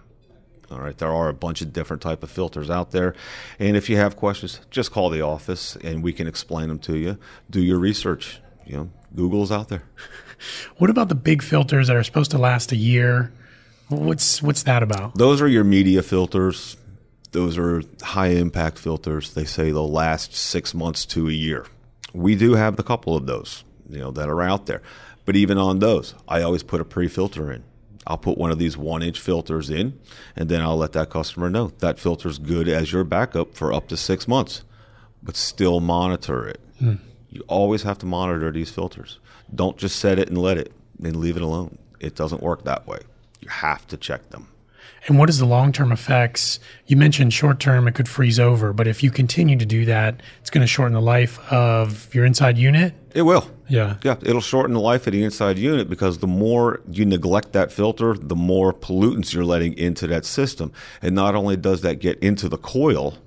All 0.70 0.80
right, 0.80 0.96
there 0.96 1.12
are 1.12 1.28
a 1.28 1.34
bunch 1.34 1.62
of 1.62 1.73
different 1.73 2.02
type 2.02 2.23
of 2.23 2.30
filters 2.30 2.70
out 2.70 2.90
there, 2.90 3.14
and 3.58 3.76
if 3.76 3.88
you 3.88 3.96
have 3.96 4.16
questions, 4.16 4.61
just 4.70 4.90
call 4.90 5.11
the 5.11 5.20
office 5.20 5.76
and 5.76 6.02
we 6.02 6.12
can 6.12 6.26
explain 6.26 6.68
them 6.68 6.78
to 6.80 6.96
you. 6.96 7.18
Do 7.50 7.62
your 7.62 7.78
research. 7.78 8.40
You 8.66 8.76
know, 8.76 8.90
Google's 9.14 9.52
out 9.52 9.68
there. 9.68 9.84
What 10.76 10.90
about 10.90 11.08
the 11.08 11.14
big 11.14 11.42
filters 11.42 11.87
that 11.87 11.96
are 11.96 12.02
supposed 12.02 12.32
to 12.32 12.38
last 12.38 12.73
a 12.73 12.76
year? 12.76 13.32
What's 13.88 14.42
what's 14.42 14.64
that 14.64 14.82
about? 14.82 15.16
Those 15.16 15.40
are 15.40 15.49
your 15.49 15.64
media 15.64 16.02
filters. 16.02 16.76
Those 17.32 17.56
are 17.56 17.82
high 18.02 18.28
impact 18.28 18.78
filters. 18.78 19.34
They 19.34 19.44
say 19.44 19.70
they'll 19.70 19.90
last 19.90 20.34
six 20.34 20.75
months 20.75 21.06
to 21.06 21.28
a 21.28 21.32
year. 21.32 21.66
We 22.12 22.34
do 22.34 22.54
have 22.54 22.78
a 22.78 22.82
couple 22.82 23.16
of 23.16 23.26
those, 23.26 23.64
you 23.88 23.98
know, 23.98 24.10
that 24.10 24.28
are 24.28 24.42
out 24.42 24.66
there. 24.66 24.82
But 25.24 25.36
even 25.36 25.58
on 25.58 25.78
those, 25.78 26.14
I 26.28 26.42
always 26.42 26.62
put 26.62 26.80
a 26.80 26.84
pre 26.84 27.08
filter 27.08 27.50
in. 27.50 27.64
I'll 28.06 28.18
put 28.18 28.36
one 28.36 28.50
of 28.50 28.58
these 28.58 28.76
one 28.76 29.02
inch 29.02 29.18
filters 29.18 29.70
in, 29.70 29.98
and 30.36 30.48
then 30.48 30.60
I'll 30.60 30.76
let 30.76 30.92
that 30.92 31.08
customer 31.08 31.48
know 31.48 31.72
that 31.78 31.98
filter's 31.98 32.38
good 32.38 32.68
as 32.68 32.92
your 32.92 33.04
backup 33.04 33.54
for 33.54 33.72
up 33.72 33.88
to 33.88 33.96
six 33.96 34.28
months, 34.28 34.62
but 35.22 35.36
still 35.36 35.80
monitor 35.80 36.46
it. 36.46 36.60
Hmm. 36.78 36.94
You 37.30 37.42
always 37.48 37.82
have 37.82 37.98
to 37.98 38.06
monitor 38.06 38.52
these 38.52 38.70
filters. 38.70 39.18
Don't 39.52 39.78
just 39.78 39.98
set 39.98 40.18
it 40.18 40.28
and 40.28 40.36
let 40.36 40.58
it 40.58 40.72
and 41.02 41.16
leave 41.16 41.36
it 41.36 41.42
alone. 41.42 41.78
It 41.98 42.14
doesn't 42.14 42.42
work 42.42 42.64
that 42.64 42.86
way. 42.86 43.00
You 43.40 43.48
have 43.48 43.86
to 43.88 43.96
check 43.96 44.30
them. 44.30 44.48
And 45.06 45.18
what 45.18 45.28
is 45.28 45.38
the 45.38 45.44
long 45.44 45.73
term 45.73 45.92
effects? 45.92 46.61
You 46.87 46.96
mentioned 46.96 47.32
short 47.32 47.61
term, 47.61 47.87
it 47.87 47.94
could 47.94 48.08
freeze 48.08 48.40
over, 48.40 48.73
but 48.73 48.87
if 48.87 49.02
you 49.02 49.11
continue 49.11 49.56
to 49.58 49.66
do 49.66 49.84
that, 49.84 50.23
it's 50.40 50.50
going 50.50 50.62
to 50.62 50.66
shorten 50.66 50.94
the 50.94 51.02
life 51.02 51.38
of 51.52 52.12
your 52.14 52.25
inside 52.25 52.56
unit. 52.56 52.94
It 53.14 53.23
will. 53.23 53.50
Yeah. 53.68 53.96
Yeah. 54.02 54.16
It'll 54.23 54.40
shorten 54.40 54.75
the 54.75 54.80
life 54.80 55.06
of 55.06 55.12
the 55.12 55.23
inside 55.23 55.58
unit 55.58 55.88
because 55.88 56.18
the 56.18 56.26
more 56.26 56.80
you 56.90 57.04
neglect 57.04 57.52
that 57.52 57.70
filter, 57.70 58.14
the 58.14 58.37
more 58.37 58.73
pollutants 58.73 59.32
you're 59.32 59.44
letting 59.44 59.75
into 59.75 60.06
that 60.08 60.25
system. 60.25 60.73
And 61.02 61.14
not 61.14 61.34
only 61.34 61.56
does 61.56 61.82
that 61.82 61.96
get 62.00 62.18
into 62.20 62.49
the 62.49 62.58
coil, 62.58 63.18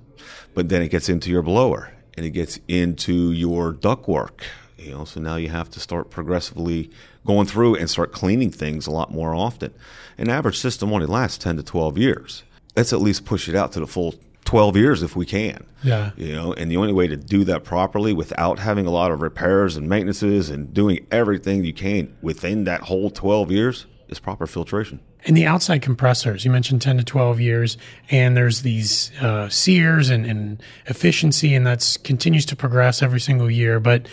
but 0.54 0.68
then 0.68 0.82
it 0.82 0.88
gets 0.88 1.08
into 1.08 1.30
your 1.30 1.42
blower 1.42 1.92
and 2.16 2.26
it 2.26 2.30
gets 2.30 2.58
into 2.66 3.32
your 3.32 3.72
ductwork. 3.72 4.42
You 4.76 4.92
know, 4.92 5.04
so 5.04 5.20
now 5.20 5.36
you 5.36 5.48
have 5.48 5.70
to 5.70 5.80
start 5.80 6.10
progressively 6.10 6.90
going 7.28 7.46
through 7.46 7.76
and 7.76 7.90
start 7.90 8.10
cleaning 8.10 8.50
things 8.50 8.86
a 8.86 8.90
lot 8.90 9.12
more 9.12 9.34
often. 9.34 9.72
An 10.16 10.30
average 10.30 10.58
system 10.58 10.90
only 10.94 11.04
lasts 11.04 11.36
10 11.36 11.58
to 11.58 11.62
12 11.62 11.98
years. 11.98 12.42
Let's 12.74 12.94
at 12.94 13.02
least 13.02 13.26
push 13.26 13.50
it 13.50 13.54
out 13.54 13.70
to 13.72 13.80
the 13.80 13.86
full 13.86 14.14
12 14.46 14.78
years 14.78 15.02
if 15.02 15.14
we 15.14 15.26
can. 15.26 15.66
Yeah. 15.82 16.12
You 16.16 16.32
know, 16.32 16.54
and 16.54 16.70
the 16.70 16.78
only 16.78 16.94
way 16.94 17.06
to 17.06 17.18
do 17.18 17.44
that 17.44 17.64
properly 17.64 18.14
without 18.14 18.60
having 18.60 18.86
a 18.86 18.90
lot 18.90 19.10
of 19.12 19.20
repairs 19.20 19.76
and 19.76 19.90
maintenances 19.90 20.48
and 20.48 20.72
doing 20.72 21.06
everything 21.10 21.64
you 21.64 21.74
can 21.74 22.16
within 22.22 22.64
that 22.64 22.80
whole 22.82 23.10
12 23.10 23.50
years 23.50 23.84
is 24.08 24.18
proper 24.18 24.46
filtration. 24.46 25.00
And 25.26 25.36
the 25.36 25.44
outside 25.44 25.82
compressors, 25.82 26.46
you 26.46 26.50
mentioned 26.50 26.80
10 26.80 26.96
to 26.96 27.04
12 27.04 27.40
years, 27.40 27.76
and 28.10 28.34
there's 28.38 28.62
these 28.62 29.12
uh, 29.20 29.48
SEERs 29.50 30.08
and, 30.08 30.24
and 30.24 30.62
efficiency, 30.86 31.54
and 31.54 31.66
that 31.66 31.98
continues 32.04 32.46
to 32.46 32.56
progress 32.56 33.02
every 33.02 33.20
single 33.20 33.50
year. 33.50 33.80
But 33.80 34.08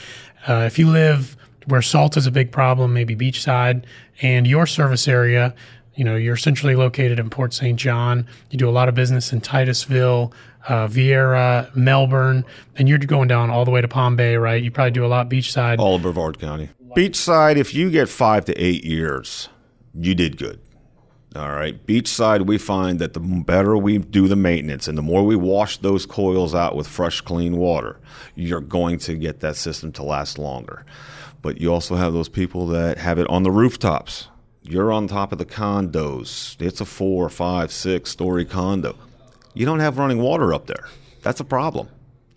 uh, 0.48 0.64
if 0.68 0.78
you 0.78 0.90
live 0.90 1.38
where 1.66 1.82
salt 1.82 2.18
is 2.18 2.28
a 2.28 2.32
big 2.32 2.52
problem, 2.52 2.94
maybe 2.94 3.16
beachside, 3.16 3.84
and 4.22 4.48
your 4.48 4.66
service 4.66 5.08
area, 5.08 5.54
you 5.96 6.04
know, 6.04 6.16
you're 6.16 6.38
centrally 6.38 6.76
located 6.76 7.20
in 7.20 7.30
Port 7.30 7.54
St. 7.54 7.80
John. 7.80 8.28
You 8.50 8.58
do 8.58 8.70
a 8.70 8.72
lot 8.72 8.90
of 8.90 8.96
business 8.96 9.32
in 9.32 9.42
Titusville, 9.42 10.34
uh, 10.68 10.88
Viera, 10.88 11.74
Melbourne, 11.76 12.44
and 12.76 12.90
you're 12.90 12.98
going 12.98 13.28
down 13.28 13.50
all 13.50 13.66
the 13.66 13.72
way 13.72 13.82
to 13.82 13.88
Palm 13.88 14.16
Bay, 14.16 14.36
right? 14.36 14.62
You 14.62 14.72
probably 14.72 14.92
do 14.92 15.06
a 15.06 15.08
lot 15.08 15.30
beachside. 15.30 15.80
All 15.80 15.96
of 15.96 16.02
Brevard 16.02 16.40
County. 16.40 16.70
Beachside, 16.96 17.58
if 17.58 17.74
you 17.74 17.90
get 17.90 18.10
five 18.10 18.46
to 18.46 18.54
eight 18.54 18.84
years, 18.84 19.50
you 19.94 20.16
did 20.16 20.38
good. 20.38 20.60
All 21.36 21.52
right. 21.52 21.86
Beachside, 21.86 22.46
we 22.46 22.58
find 22.58 23.00
that 23.00 23.14
the 23.14 23.20
better 23.20 23.76
we 23.76 23.98
do 23.98 24.30
the 24.30 24.38
maintenance 24.38 24.88
and 24.88 24.98
the 24.98 25.02
more 25.02 25.24
we 25.24 25.36
wash 25.36 25.78
those 25.78 26.06
coils 26.06 26.56
out 26.56 26.78
with 26.78 26.88
fresh, 26.88 27.20
clean 27.20 27.58
water, 27.58 28.00
you're 28.36 28.62
going 28.62 29.00
to 29.00 29.16
get 29.16 29.42
that 29.42 29.58
system 29.58 29.92
to 29.94 30.04
last 30.04 30.40
longer. 30.40 30.86
But 31.42 31.60
you 31.60 31.74
also 31.74 31.96
have 31.96 32.14
those 32.14 32.30
people 32.30 32.68
that 32.68 32.98
have 33.00 33.20
it 33.20 33.28
on 33.28 33.44
the 33.44 33.52
rooftops. 33.52 34.30
You're 34.64 34.94
on 34.94 35.08
top 35.08 35.34
of 35.34 35.38
the 35.38 35.46
condos. 35.46 36.60
It's 36.62 36.80
a 36.80 36.86
four, 36.86 37.30
five, 37.30 37.72
six 37.72 38.10
story 38.10 38.46
condo. 38.46 38.96
You 39.54 39.66
don't 39.66 39.82
have 39.82 39.98
running 39.98 40.20
water 40.20 40.54
up 40.54 40.68
there. 40.68 40.88
That's 41.22 41.42
a 41.42 41.46
problem. 41.46 41.90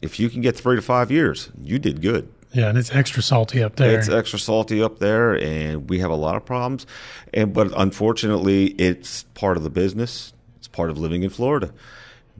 If 0.03 0.19
you 0.19 0.29
can 0.29 0.41
get 0.41 0.57
three 0.57 0.77
to 0.77 0.83
five 0.83 1.11
years, 1.11 1.51
you 1.63 1.79
did 1.79 2.03
good. 2.03 2.33
Yeah, 2.53 2.69
and 2.69 2.79
it's 2.79 2.95
extra 2.95 3.23
salty 3.23 3.63
up 3.63 3.77
there. 3.77 3.99
It's 3.99 4.09
extra 4.09 4.39
salty 4.39 4.83
up 4.83 4.99
there, 4.99 5.35
and 5.39 5.89
we 5.89 5.99
have 5.99 6.11
a 6.11 6.17
lot 6.17 6.37
of 6.37 6.45
problems. 6.45 6.87
And 7.35 7.53
but 7.53 7.71
unfortunately, 7.77 8.69
it's 8.73 9.25
part 9.35 9.57
of 9.57 9.63
the 9.63 9.71
business. 9.71 10.33
It's 10.57 10.69
part 10.69 10.91
of 10.91 10.99
living 10.99 11.23
in 11.23 11.31
Florida. 11.31 11.73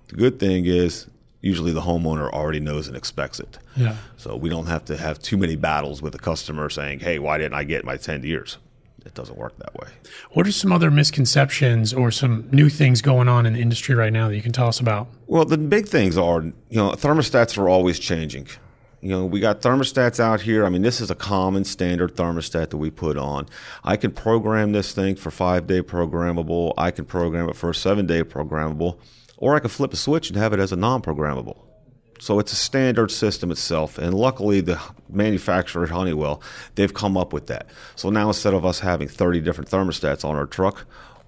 The 0.09 0.17
good 0.17 0.41
thing 0.41 0.65
is 0.65 1.07
usually 1.41 1.73
the 1.73 1.83
homeowner 1.83 2.31
already 2.31 2.61
knows 2.61 2.89
and 2.89 2.97
expects 2.97 3.39
it. 3.39 3.59
Yeah. 3.77 3.97
So 4.17 4.35
we 4.35 4.49
don't 4.49 4.67
have 4.67 4.85
to 4.87 4.97
have 4.97 5.19
too 5.19 5.37
many 5.37 5.57
battles 5.57 6.01
with 6.01 6.13
the 6.15 6.19
customer 6.19 6.71
saying, 6.71 7.01
"Hey, 7.01 7.19
why 7.19 7.39
didn't 7.39 7.55
I 7.55 7.65
get 7.65 7.85
my 7.85 7.97
ten 7.97 8.25
years?" 8.25 8.59
It 9.05 9.15
doesn't 9.15 9.39
work 9.39 9.57
that 9.59 9.75
way. 9.75 9.89
What 10.33 10.47
are 10.47 10.53
some 10.53 10.73
other 10.73 10.91
misconceptions 10.91 11.95
or 11.95 12.11
some 12.11 12.49
new 12.53 12.69
things 12.69 13.01
going 13.01 13.27
on 13.29 13.47
in 13.47 13.55
the 13.55 13.61
industry 13.61 13.95
right 13.95 14.13
now 14.13 14.29
that 14.29 14.37
you 14.37 14.43
can 14.43 14.53
tell 14.53 14.69
us 14.69 14.81
about? 14.81 15.09
Well, 15.27 15.47
the 15.47 15.57
big 15.57 15.87
things 15.87 16.19
are, 16.19 16.43
you 16.43 16.55
know, 16.73 16.91
thermostats 16.91 17.57
are 17.57 17.69
always 17.69 17.99
changing. 17.99 18.49
You 19.01 19.11
know, 19.11 19.27
we 19.27 19.39
got 19.39 19.61
thermostats 19.61 20.19
out 20.19 20.41
here. 20.41 20.67
I 20.67 20.71
mean, 20.71 20.83
this 20.83 21.01
is 21.01 21.11
a 21.11 21.15
common 21.15 21.65
standard 21.65 22.17
thermostat 22.17 22.71
that 22.71 22.77
we 22.79 22.91
put 22.91 23.17
on. 23.17 23.47
I 23.85 23.97
can 23.97 24.11
program 24.11 24.73
this 24.73 24.93
thing 24.93 25.15
for 25.15 25.31
five 25.31 25.67
day 25.67 25.83
programmable. 25.83 26.75
I 26.77 26.91
can 26.91 27.05
program 27.05 27.49
it 27.49 27.57
for 27.57 27.71
a 27.71 27.75
seven 27.75 28.07
day 28.07 28.25
programmable, 28.25 28.99
or 29.37 29.55
I 29.55 29.61
can 29.61 29.71
flip 29.71 29.93
a 29.93 29.97
switch 29.97 30.31
and 30.31 30.37
have 30.37 30.53
it 30.53 30.59
as 30.59 30.73
a 30.73 30.77
non 30.77 31.01
programmable. 31.01 31.59
So 32.21 32.41
it's 32.41 32.53
a 32.53 32.57
standard 32.57 33.13
system 33.13 33.53
itself, 33.53 33.97
and 33.97 34.13
luckily 34.13 34.61
the 34.61 34.81
manufacturer 35.09 35.87
Honeywell 35.87 36.43
they've 36.75 36.93
come 36.93 37.17
up 37.17 37.33
with 37.33 37.47
that. 37.47 37.69
So 37.95 38.11
now 38.11 38.27
instead 38.27 38.55
of 38.55 38.67
us 38.67 38.81
having 38.81 39.07
30 39.07 39.41
different 39.43 39.71
thermostats 39.71 40.25
on 40.25 40.35
our 40.35 40.47
truck, 40.47 40.85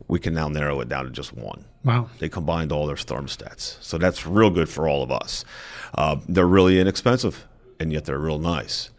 we 0.09 0.19
can 0.19 0.35
now 0.35 0.49
narrow 0.49 0.81
it 0.81 0.89
down 0.89 1.05
to 1.05 1.11
just 1.11 1.33
one. 1.33 1.65
Wow! 1.85 2.11
They 2.19 2.29
combined 2.29 2.73
all 2.73 2.89
their 2.89 2.97
thermostats, 2.97 3.81
so 3.81 3.97
that's 3.97 4.27
real 4.27 4.51
good 4.51 4.69
for 4.69 4.89
all 4.89 5.05
of 5.05 5.13
us. 5.13 5.45
Uh, 5.95 6.17
they're 6.29 6.47
really 6.49 6.81
inexpensive 6.81 7.47
and 7.81 7.93
yet 7.93 8.05
they're 8.05 8.19
real 8.19 8.39
nice. 8.39 8.91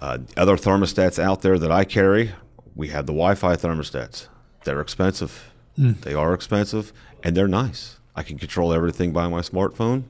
Uh, 0.00 0.18
other 0.36 0.56
thermostats 0.56 1.18
out 1.18 1.42
there 1.42 1.58
that 1.58 1.70
I 1.70 1.84
carry, 1.84 2.30
we 2.74 2.88
have 2.88 3.06
the 3.06 3.12
Wi-Fi 3.12 3.56
thermostats. 3.56 4.28
They're 4.64 4.80
expensive. 4.80 5.52
Mm. 5.78 6.00
They 6.00 6.14
are 6.14 6.32
expensive, 6.32 6.92
and 7.22 7.36
they're 7.36 7.48
nice. 7.48 7.98
I 8.14 8.22
can 8.22 8.38
control 8.38 8.72
everything 8.72 9.12
by 9.12 9.28
my 9.28 9.40
smartphone. 9.40 10.04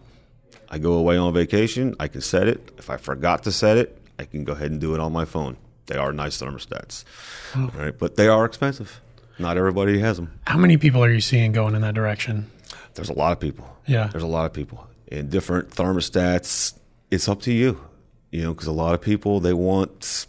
I 0.68 0.78
go 0.78 0.92
away 0.92 1.16
on 1.16 1.32
vacation, 1.32 1.96
I 1.98 2.06
can 2.06 2.20
set 2.20 2.46
it. 2.46 2.72
If 2.78 2.90
I 2.90 2.96
forgot 2.96 3.42
to 3.44 3.52
set 3.52 3.76
it, 3.78 4.00
I 4.18 4.24
can 4.24 4.44
go 4.44 4.52
ahead 4.52 4.70
and 4.70 4.80
do 4.80 4.94
it 4.94 5.00
on 5.00 5.12
my 5.12 5.24
phone. 5.24 5.56
They 5.86 5.96
are 5.96 6.12
nice 6.12 6.40
thermostats, 6.40 7.04
oh. 7.56 7.72
right? 7.74 7.98
But 7.98 8.14
they 8.16 8.28
are 8.28 8.44
expensive. 8.44 9.00
Not 9.38 9.56
everybody 9.56 9.98
has 10.00 10.18
them. 10.18 10.38
How 10.46 10.58
many 10.58 10.76
people 10.76 11.02
are 11.02 11.10
you 11.10 11.20
seeing 11.20 11.52
going 11.52 11.74
in 11.74 11.80
that 11.80 11.94
direction? 11.94 12.50
There's 12.94 13.08
a 13.08 13.14
lot 13.14 13.32
of 13.32 13.40
people. 13.40 13.76
Yeah. 13.86 14.08
There's 14.08 14.22
a 14.22 14.28
lot 14.28 14.44
of 14.44 14.52
people. 14.52 14.86
in 15.10 15.28
different 15.28 15.70
thermostats, 15.70 16.74
it's 17.10 17.28
up 17.28 17.40
to 17.42 17.52
you. 17.52 17.80
You 18.30 18.42
know, 18.42 18.54
because 18.54 18.68
a 18.68 18.72
lot 18.72 18.94
of 18.94 19.00
people, 19.00 19.40
they 19.40 19.52
want 19.52 20.26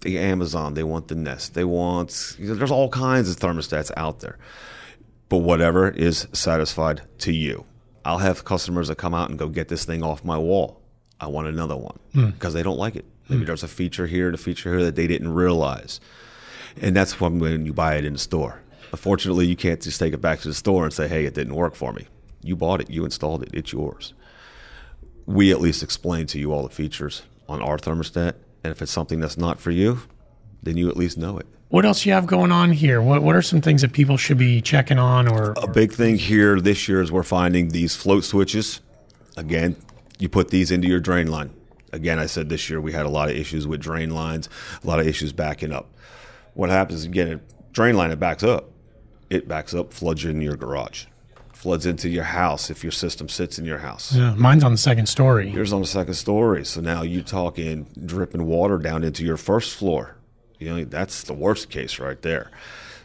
the 0.00 0.18
Amazon, 0.18 0.74
they 0.74 0.82
want 0.82 1.08
the 1.08 1.14
Nest, 1.14 1.54
they 1.54 1.64
want, 1.64 2.36
you 2.38 2.48
know, 2.48 2.54
there's 2.54 2.70
all 2.70 2.88
kinds 2.88 3.30
of 3.30 3.36
thermostats 3.36 3.90
out 3.96 4.20
there. 4.20 4.38
But 5.28 5.38
whatever 5.38 5.90
is 5.90 6.26
satisfied 6.32 7.02
to 7.18 7.32
you. 7.32 7.64
I'll 8.04 8.18
have 8.18 8.44
customers 8.44 8.88
that 8.88 8.96
come 8.96 9.12
out 9.12 9.28
and 9.28 9.38
go 9.38 9.48
get 9.48 9.68
this 9.68 9.84
thing 9.84 10.02
off 10.02 10.24
my 10.24 10.38
wall. 10.38 10.80
I 11.20 11.26
want 11.26 11.48
another 11.48 11.76
one 11.76 11.98
because 12.14 12.52
mm. 12.52 12.56
they 12.56 12.62
don't 12.62 12.78
like 12.78 12.96
it. 12.96 13.04
Maybe 13.28 13.42
mm. 13.42 13.46
there's 13.46 13.62
a 13.64 13.68
feature 13.68 14.06
here 14.06 14.26
and 14.26 14.34
a 14.34 14.38
feature 14.38 14.72
here 14.72 14.84
that 14.84 14.96
they 14.96 15.06
didn't 15.06 15.34
realize. 15.34 16.00
And 16.80 16.96
that's 16.96 17.20
when, 17.20 17.38
when 17.38 17.66
you 17.66 17.72
buy 17.72 17.96
it 17.96 18.04
in 18.04 18.14
the 18.14 18.18
store. 18.18 18.62
Unfortunately, 18.92 19.46
you 19.46 19.56
can't 19.56 19.82
just 19.82 19.98
take 19.98 20.14
it 20.14 20.20
back 20.20 20.40
to 20.40 20.48
the 20.48 20.54
store 20.54 20.84
and 20.84 20.92
say, 20.92 21.08
hey, 21.08 21.26
it 21.26 21.34
didn't 21.34 21.54
work 21.54 21.74
for 21.74 21.92
me. 21.92 22.06
You 22.42 22.56
bought 22.56 22.80
it, 22.80 22.88
you 22.88 23.04
installed 23.04 23.42
it, 23.42 23.50
it's 23.52 23.72
yours. 23.72 24.14
We 25.26 25.50
at 25.50 25.60
least 25.60 25.82
explain 25.82 26.26
to 26.28 26.38
you 26.38 26.52
all 26.52 26.62
the 26.62 26.70
features 26.70 27.22
on 27.48 27.62
our 27.62 27.78
thermostat. 27.78 28.34
And 28.64 28.70
if 28.70 28.82
it's 28.82 28.92
something 28.92 29.20
that's 29.20 29.38
not 29.38 29.60
for 29.60 29.70
you, 29.70 30.00
then 30.62 30.76
you 30.76 30.88
at 30.88 30.96
least 30.96 31.16
know 31.16 31.38
it. 31.38 31.46
What 31.68 31.84
else 31.84 32.06
you 32.06 32.12
have 32.12 32.26
going 32.26 32.50
on 32.50 32.72
here? 32.72 33.00
What 33.02 33.22
What 33.22 33.36
are 33.36 33.42
some 33.42 33.60
things 33.60 33.82
that 33.82 33.92
people 33.92 34.16
should 34.16 34.38
be 34.38 34.60
checking 34.60 34.98
on? 34.98 35.28
Or, 35.28 35.54
a 35.56 35.68
big 35.68 35.92
thing 35.92 36.16
here 36.16 36.60
this 36.60 36.88
year 36.88 37.02
is 37.02 37.12
we're 37.12 37.22
finding 37.22 37.68
these 37.68 37.94
float 37.94 38.24
switches. 38.24 38.80
Again, 39.36 39.76
you 40.18 40.28
put 40.28 40.48
these 40.48 40.70
into 40.70 40.88
your 40.88 41.00
drain 41.00 41.30
line. 41.30 41.50
Again, 41.92 42.18
I 42.18 42.26
said 42.26 42.48
this 42.48 42.68
year 42.68 42.80
we 42.80 42.92
had 42.92 43.06
a 43.06 43.10
lot 43.10 43.30
of 43.30 43.36
issues 43.36 43.66
with 43.66 43.80
drain 43.80 44.10
lines, 44.10 44.48
a 44.82 44.86
lot 44.86 44.98
of 44.98 45.06
issues 45.06 45.32
backing 45.32 45.72
up. 45.72 45.90
What 46.54 46.70
happens 46.70 47.04
again? 47.04 47.28
A 47.28 47.40
drain 47.72 47.96
line 47.96 48.10
it 48.10 48.18
backs 48.18 48.42
up. 48.42 48.70
It 49.30 49.46
backs 49.46 49.74
up, 49.74 49.92
floods 49.92 50.24
you 50.24 50.30
in 50.30 50.40
your 50.40 50.56
garage, 50.56 51.04
floods 51.58 51.86
into 51.86 52.08
your 52.08 52.24
house 52.24 52.70
if 52.70 52.82
your 52.82 52.92
system 52.92 53.28
sits 53.28 53.58
in 53.58 53.64
your 53.64 53.78
house. 53.78 54.14
Yeah, 54.14 54.34
mine's 54.34 54.64
on 54.64 54.72
the 54.72 54.78
second 54.78 55.06
story. 55.06 55.50
Yours 55.50 55.72
on 55.72 55.80
the 55.80 55.86
second 55.86 56.14
story. 56.14 56.64
So 56.64 56.80
now 56.80 57.02
you 57.02 57.22
talking 57.22 57.86
dripping 58.06 58.46
water 58.46 58.78
down 58.78 59.02
into 59.02 59.24
your 59.24 59.36
first 59.36 59.74
floor 59.74 60.18
you 60.58 60.68
know, 60.68 60.84
that's 60.84 61.22
the 61.22 61.32
worst 61.32 61.70
case 61.70 61.98
right 61.98 62.20
there. 62.22 62.50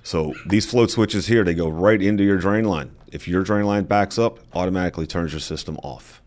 So 0.04 0.34
these 0.46 0.70
float 0.70 0.92
switches 0.92 1.28
here, 1.28 1.44
they 1.44 1.54
go 1.54 1.70
right 1.70 2.02
into 2.02 2.24
your 2.24 2.38
drain 2.38 2.66
line. 2.66 2.96
If 3.12 3.28
your 3.28 3.44
drain 3.44 3.66
line 3.66 3.84
backs 3.84 4.18
up, 4.18 4.40
automatically 4.54 5.08
turns 5.08 5.32
your 5.32 5.40
system 5.40 5.78
off. 5.84 6.22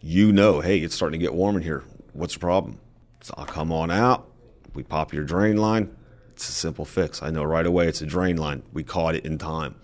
You 0.00 0.32
know, 0.32 0.60
hey, 0.60 0.78
it's 0.78 0.94
starting 0.94 1.18
to 1.20 1.24
get 1.24 1.34
warm 1.34 1.56
in 1.56 1.62
here. 1.62 1.84
What's 2.12 2.34
the 2.34 2.40
problem? 2.40 2.80
So 3.20 3.34
I'll 3.38 3.46
come 3.46 3.72
on 3.72 3.90
out. 3.90 4.28
We 4.74 4.82
pop 4.82 5.12
your 5.12 5.24
drain 5.24 5.56
line. 5.56 5.96
It's 6.32 6.48
a 6.48 6.52
simple 6.52 6.84
fix. 6.84 7.22
I 7.22 7.30
know 7.30 7.44
right 7.44 7.64
away 7.64 7.86
it's 7.86 8.02
a 8.02 8.06
drain 8.06 8.36
line. 8.36 8.64
We 8.72 8.82
caught 8.82 9.14
it 9.14 9.24
in 9.24 9.38
time. 9.38 9.76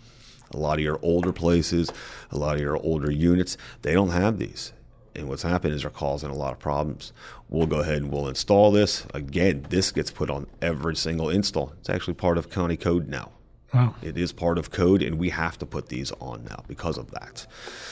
A 0.52 0.56
lot 0.56 0.78
of 0.78 0.84
your 0.84 0.98
older 1.02 1.32
places, 1.32 1.90
a 2.30 2.38
lot 2.38 2.56
of 2.56 2.60
your 2.60 2.76
older 2.76 3.10
units, 3.10 3.56
they 3.82 3.92
don't 3.92 4.10
have 4.10 4.38
these. 4.38 4.72
And 5.14 5.28
what's 5.28 5.42
happened 5.42 5.74
is 5.74 5.82
they're 5.82 5.90
causing 5.90 6.30
a 6.30 6.34
lot 6.34 6.52
of 6.52 6.58
problems. 6.58 7.12
We'll 7.48 7.66
go 7.66 7.80
ahead 7.80 7.96
and 7.96 8.12
we'll 8.12 8.28
install 8.28 8.70
this. 8.70 9.04
Again, 9.12 9.66
this 9.68 9.90
gets 9.90 10.10
put 10.10 10.30
on 10.30 10.46
every 10.62 10.94
single 10.94 11.28
install. 11.28 11.72
It's 11.80 11.90
actually 11.90 12.14
part 12.14 12.38
of 12.38 12.50
county 12.50 12.76
code 12.76 13.08
now. 13.08 13.32
Wow. 13.74 13.94
It 14.00 14.16
is 14.16 14.32
part 14.32 14.56
of 14.58 14.70
code, 14.70 15.02
and 15.02 15.18
we 15.18 15.28
have 15.30 15.58
to 15.58 15.66
put 15.66 15.88
these 15.88 16.10
on 16.12 16.44
now 16.44 16.64
because 16.66 16.96
of 16.96 17.10
that. 17.10 17.46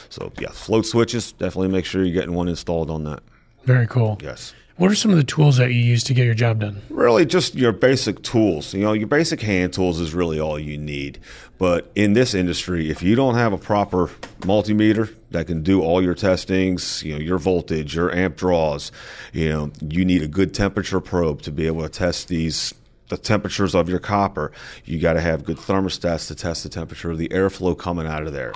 So, 0.08 0.32
yeah, 0.38 0.50
float 0.50 0.86
switches, 0.86 1.32
definitely 1.32 1.68
make 1.68 1.84
sure 1.84 2.02
you're 2.02 2.14
getting 2.14 2.34
one 2.34 2.48
installed 2.48 2.90
on 2.90 3.04
that. 3.04 3.22
Very 3.66 3.86
cool. 3.86 4.18
Yes. 4.22 4.54
What 4.76 4.90
are 4.90 4.94
some 4.94 5.10
of 5.10 5.16
the 5.16 5.24
tools 5.24 5.56
that 5.56 5.72
you 5.72 5.80
use 5.80 6.04
to 6.04 6.14
get 6.14 6.26
your 6.26 6.34
job 6.34 6.60
done? 6.60 6.82
Really, 6.90 7.24
just 7.24 7.54
your 7.54 7.72
basic 7.72 8.22
tools. 8.22 8.74
You 8.74 8.82
know, 8.82 8.92
your 8.92 9.06
basic 9.06 9.40
hand 9.40 9.72
tools 9.72 10.00
is 10.00 10.12
really 10.14 10.38
all 10.38 10.58
you 10.58 10.76
need. 10.76 11.18
But 11.56 11.90
in 11.94 12.12
this 12.12 12.34
industry, 12.34 12.90
if 12.90 13.02
you 13.02 13.16
don't 13.16 13.36
have 13.36 13.54
a 13.54 13.58
proper 13.58 14.08
multimeter 14.40 15.14
that 15.30 15.46
can 15.46 15.62
do 15.62 15.82
all 15.82 16.02
your 16.02 16.14
testings, 16.14 17.02
you 17.02 17.14
know, 17.14 17.20
your 17.20 17.38
voltage, 17.38 17.94
your 17.94 18.14
amp 18.14 18.36
draws, 18.36 18.92
you 19.32 19.48
know, 19.48 19.72
you 19.80 20.04
need 20.04 20.22
a 20.22 20.28
good 20.28 20.52
temperature 20.52 21.00
probe 21.00 21.40
to 21.42 21.50
be 21.50 21.66
able 21.66 21.82
to 21.82 21.88
test 21.88 22.28
these 22.28 22.74
the 23.08 23.16
temperatures 23.16 23.74
of 23.74 23.88
your 23.88 24.00
copper. 24.00 24.52
You 24.84 24.98
got 24.98 25.14
to 25.14 25.20
have 25.20 25.44
good 25.44 25.58
thermostats 25.58 26.28
to 26.28 26.34
test 26.34 26.64
the 26.64 26.68
temperature 26.68 27.10
of 27.10 27.18
the 27.18 27.28
airflow 27.28 27.78
coming 27.78 28.06
out 28.06 28.26
of 28.26 28.32
there. 28.32 28.52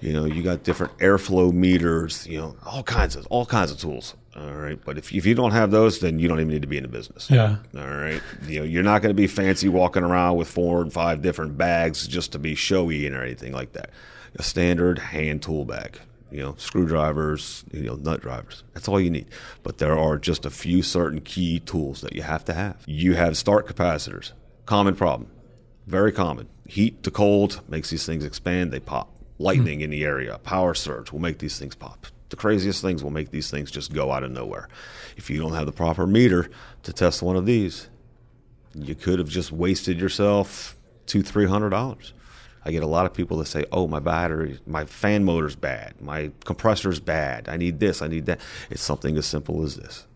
You 0.00 0.12
know, 0.12 0.24
you 0.24 0.42
got 0.42 0.62
different 0.62 0.96
airflow 0.98 1.52
meters. 1.52 2.26
You 2.26 2.38
know, 2.38 2.56
all 2.64 2.82
kinds 2.82 3.16
of 3.16 3.26
all 3.28 3.46
kinds 3.46 3.70
of 3.70 3.78
tools. 3.78 4.14
All 4.36 4.52
right, 4.52 4.78
but 4.84 4.98
if 4.98 5.14
if 5.14 5.26
you 5.26 5.34
don't 5.34 5.52
have 5.52 5.70
those, 5.70 6.00
then 6.00 6.18
you 6.18 6.26
don't 6.26 6.40
even 6.40 6.48
need 6.48 6.62
to 6.62 6.68
be 6.68 6.76
in 6.76 6.82
the 6.82 6.88
business. 6.88 7.30
Yeah. 7.30 7.56
All 7.76 7.86
right. 7.86 8.20
You 8.48 8.60
know, 8.60 8.64
you're 8.64 8.82
not 8.82 9.00
going 9.00 9.10
to 9.10 9.14
be 9.14 9.28
fancy 9.28 9.68
walking 9.68 10.02
around 10.02 10.36
with 10.36 10.48
four 10.48 10.82
and 10.82 10.92
five 10.92 11.22
different 11.22 11.56
bags 11.56 12.08
just 12.08 12.32
to 12.32 12.40
be 12.40 12.56
showy 12.56 13.06
and 13.06 13.14
or 13.14 13.22
anything 13.22 13.52
like 13.52 13.72
that. 13.74 13.90
A 14.36 14.42
standard 14.42 14.98
hand 14.98 15.42
tool 15.42 15.64
bag 15.64 16.00
you 16.34 16.42
know, 16.42 16.56
screwdrivers, 16.58 17.64
you 17.72 17.84
know, 17.84 17.94
nut 17.94 18.20
drivers. 18.20 18.64
That's 18.72 18.88
all 18.88 19.00
you 19.00 19.08
need. 19.08 19.26
But 19.62 19.78
there 19.78 19.96
are 19.96 20.18
just 20.18 20.44
a 20.44 20.50
few 20.50 20.82
certain 20.82 21.20
key 21.20 21.60
tools 21.60 22.00
that 22.00 22.16
you 22.16 22.22
have 22.22 22.44
to 22.46 22.54
have. 22.54 22.82
You 22.86 23.14
have 23.14 23.36
start 23.36 23.68
capacitors. 23.68 24.32
Common 24.66 24.96
problem. 24.96 25.30
Very 25.86 26.10
common. 26.10 26.48
Heat 26.66 27.04
to 27.04 27.12
cold 27.12 27.60
makes 27.68 27.90
these 27.90 28.04
things 28.04 28.24
expand, 28.24 28.72
they 28.72 28.80
pop. 28.80 29.14
Lightning 29.38 29.78
mm. 29.78 29.84
in 29.84 29.90
the 29.90 30.04
area, 30.04 30.38
power 30.38 30.74
surge 30.74 31.12
will 31.12 31.20
make 31.20 31.38
these 31.38 31.56
things 31.56 31.76
pop. 31.76 32.08
The 32.34 32.40
craziest 32.40 32.82
things 32.82 33.04
will 33.04 33.12
make 33.12 33.30
these 33.30 33.48
things 33.48 33.70
just 33.70 33.92
go 33.92 34.10
out 34.10 34.24
of 34.24 34.32
nowhere. 34.32 34.68
If 35.16 35.30
you 35.30 35.38
don't 35.38 35.54
have 35.54 35.66
the 35.66 35.72
proper 35.72 36.04
meter 36.04 36.50
to 36.82 36.92
test 36.92 37.22
one 37.22 37.36
of 37.36 37.46
these, 37.46 37.88
you 38.74 38.96
could 38.96 39.20
have 39.20 39.28
just 39.28 39.52
wasted 39.52 40.00
yourself 40.00 40.76
two, 41.06 41.22
three 41.22 41.46
hundred 41.46 41.70
dollars. 41.70 42.12
I 42.64 42.72
get 42.72 42.82
a 42.82 42.88
lot 42.88 43.06
of 43.06 43.14
people 43.14 43.36
that 43.36 43.46
say, 43.46 43.66
"Oh, 43.70 43.86
my 43.86 44.00
battery, 44.00 44.58
my 44.66 44.84
fan 44.84 45.22
motor's 45.24 45.54
bad, 45.54 45.94
my 46.00 46.32
compressor's 46.44 46.98
bad. 46.98 47.48
I 47.48 47.56
need 47.56 47.78
this, 47.78 48.02
I 48.02 48.08
need 48.08 48.26
that." 48.26 48.40
It's 48.68 48.82
something 48.82 49.16
as 49.16 49.26
simple 49.26 49.62
as 49.62 49.76
this. 49.76 50.08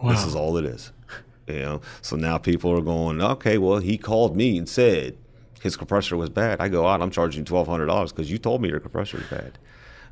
Wow. 0.00 0.12
This 0.12 0.24
is 0.24 0.34
all 0.34 0.56
it 0.56 0.64
is. 0.64 0.92
You 1.46 1.58
know. 1.58 1.80
So 2.00 2.16
now 2.16 2.38
people 2.38 2.70
are 2.70 2.80
going, 2.80 3.20
"Okay, 3.20 3.58
well, 3.58 3.80
he 3.80 3.98
called 3.98 4.34
me 4.34 4.56
and 4.56 4.66
said 4.66 5.18
his 5.60 5.76
compressor 5.76 6.16
was 6.16 6.30
bad." 6.30 6.58
I 6.58 6.68
go 6.68 6.86
out, 6.88 7.02
I'm 7.02 7.10
charging 7.10 7.44
twelve 7.44 7.68
hundred 7.68 7.84
dollars 7.84 8.12
because 8.12 8.30
you 8.30 8.38
told 8.38 8.62
me 8.62 8.70
your 8.70 8.80
compressor 8.80 9.18
was 9.18 9.26
bad. 9.26 9.58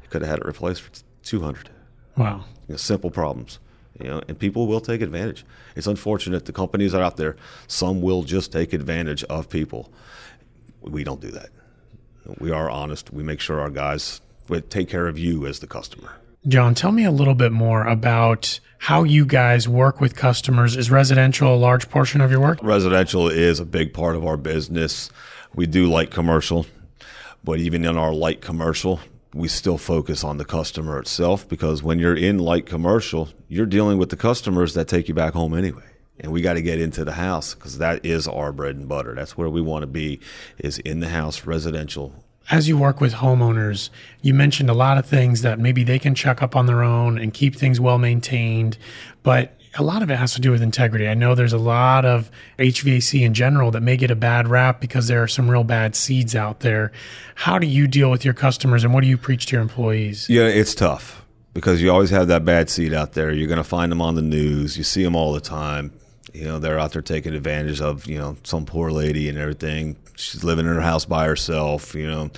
I 0.03 0.07
could 0.09 0.21
have 0.21 0.31
had 0.31 0.40
it 0.40 0.45
replaced 0.45 0.83
for 0.83 0.90
two 1.23 1.41
hundred. 1.41 1.71
Wow. 2.17 2.45
You 2.69 2.75
know, 2.75 2.77
simple 2.77 3.11
problems. 3.11 3.59
You 4.01 4.09
know, 4.09 4.23
and 4.27 4.39
people 4.39 4.67
will 4.67 4.81
take 4.81 5.03
advantage. 5.03 5.45
It's 5.77 5.87
unfortunate 5.87 6.47
the 6.47 6.53
companies 6.53 6.95
are 6.95 7.03
out 7.03 7.17
there. 7.17 7.37
Some 7.67 8.01
will 8.01 8.23
just 8.23 8.51
take 8.51 8.73
advantage 8.73 9.23
of 9.25 9.49
people 9.49 9.93
we 10.83 11.05
don't 11.05 11.21
do 11.21 11.31
that. 11.31 11.51
We 12.39 12.51
are 12.51 12.71
honest. 12.71 13.13
We 13.13 13.23
make 13.23 13.41
sure 13.41 13.61
our 13.61 13.71
guys 13.71 14.21
take 14.69 14.89
care 14.89 15.07
of 15.07 15.19
you 15.19 15.47
as 15.47 15.61
the 15.61 15.67
customer. 15.67 16.13
John, 16.47 16.75
tell 16.75 16.93
me 16.93 17.05
a 17.05 17.11
little 17.11 17.35
bit 17.35 17.53
more 17.53 17.87
about 17.87 18.59
how 18.79 19.05
you 19.05 19.25
guys 19.25 19.69
work 19.69 20.01
with 20.01 20.17
customers. 20.17 20.77
Is 20.77 20.91
residential 20.91 21.55
a 21.55 21.57
large 21.57 21.89
portion 21.89 22.21
of 22.21 22.31
your 22.31 22.41
work? 22.41 22.59
Residential 22.63 23.29
is 23.29 23.61
a 23.61 23.65
big 23.65 23.95
part 23.95 24.17
of 24.17 24.27
our 24.27 24.37
business. 24.37 25.09
We 25.55 25.67
do 25.67 25.87
light 25.87 26.11
commercial, 26.11 26.67
but 27.45 27.61
even 27.61 27.85
in 27.85 27.97
our 27.97 28.13
light 28.13 28.41
commercial, 28.41 29.01
we 29.35 29.49
still 29.49 29.79
focus 29.79 30.25
on 30.25 30.37
the 30.37 30.45
customer 30.45 30.99
itself 30.99 31.49
because 31.49 31.83
when 31.83 31.99
you're 31.99 32.16
in 32.16 32.38
light 32.38 32.66
commercial, 32.66 33.31
you're 33.49 33.66
dealing 33.66 33.99
with 33.99 34.11
the 34.11 34.16
customers 34.16 34.75
that 34.75 34.88
take 34.88 35.09
you 35.09 35.14
back 35.14 35.33
home 35.33 35.55
anyway 35.55 35.92
and 36.23 36.33
we 36.33 36.40
got 36.40 36.55
to 36.55 36.62
get 36.62 36.81
into 36.81 37.05
the 37.05 37.12
house 37.12 37.55
because 37.55 37.79
that 37.79 38.05
is 38.05 38.29
our 38.29 38.53
bread 38.53 38.77
and 38.77 38.88
butter. 38.88 39.14
That's 39.14 39.37
where 39.37 39.49
we 39.49 39.61
want 39.61 39.83
to 39.83 39.87
be, 39.87 40.21
is 40.59 40.79
in 40.79 41.01
the 41.01 41.09
house, 41.09 41.45
residential. 41.45 42.25
As 42.51 42.68
you 42.68 42.77
work 42.77 43.01
with 43.01 43.14
homeowners, 43.14 43.90
you 44.21 44.35
mentioned 44.35 44.68
a 44.68 44.75
lot 44.75 44.99
of 44.99 45.07
things 45.07 45.42
that 45.42 45.59
maybe 45.59 45.85
they 45.85 45.99
can 45.99 46.14
check 46.14 46.42
up 46.42 46.57
on 46.57 46.66
their 46.66 46.83
own 46.83 47.18
and 47.18 47.33
keep 47.33 47.57
things 47.57 47.81
well 47.81 47.99
maintained, 47.99 48.79
but 49.23 49.59
a 49.79 49.83
lot 49.83 50.03
of 50.03 50.11
it 50.11 50.17
has 50.17 50.35
to 50.35 50.41
do 50.41 50.51
with 50.51 50.63
integrity. 50.63 51.09
I 51.09 51.15
know 51.15 51.35
there's 51.35 51.53
a 51.53 51.59
lot 51.59 52.05
of 52.05 52.31
HVAC 52.59 53.23
in 53.23 53.33
general 53.33 53.71
that 53.71 53.81
may 53.81 53.97
get 53.97 54.11
a 54.11 54.17
bad 54.17 54.49
rap 54.49 54.81
because 54.81 55.09
there 55.09 55.23
are 55.23 55.29
some 55.29 55.51
real 55.51 55.65
bad 55.65 55.97
seeds 55.97 56.37
out 56.37 56.61
there. 56.61 56.93
How 57.35 57.59
do 57.59 57.67
you 57.67 57.87
deal 57.87 58.11
with 58.11 58.25
your 58.25 58.35
customers 58.35 58.85
and 58.85 58.93
what 58.93 59.01
do 59.03 59.07
you 59.07 59.17
preach 59.17 59.47
to 59.47 59.53
your 59.57 59.63
employees? 59.63 60.29
Yeah, 60.29 60.47
it's 60.47 60.75
tough 60.75 61.25
because 61.55 61.81
you 61.81 61.91
always 61.91 62.11
have 62.11 62.29
that 62.29 62.45
bad 62.45 62.69
seed 62.69 62.93
out 62.93 63.13
there. 63.13 63.33
You're 63.33 63.49
going 63.49 63.57
to 63.59 63.65
find 63.65 63.91
them 63.91 64.03
on 64.03 64.15
the 64.15 64.23
news. 64.23 64.77
You 64.77 64.85
see 64.85 65.03
them 65.03 65.17
all 65.17 65.33
the 65.33 65.41
time. 65.41 65.93
You 66.35 66.45
know, 66.45 66.59
they're 66.59 66.79
out 66.79 66.93
there 66.93 67.03
taking 67.03 67.35
advantage 67.35 67.81
of, 67.81 68.07
you 68.07 68.19
know, 68.19 68.37
some 68.43 68.67
poor 68.67 68.91
lady 68.91 69.29
and 69.29 69.39
everything. 69.39 69.97
She's 70.17 70.45
living 70.45 70.67
in 70.67 70.75
her 70.75 70.81
house 70.81 71.05
by 71.05 71.27
herself, 71.27 71.95
you 71.95 72.07
know. 72.07 72.31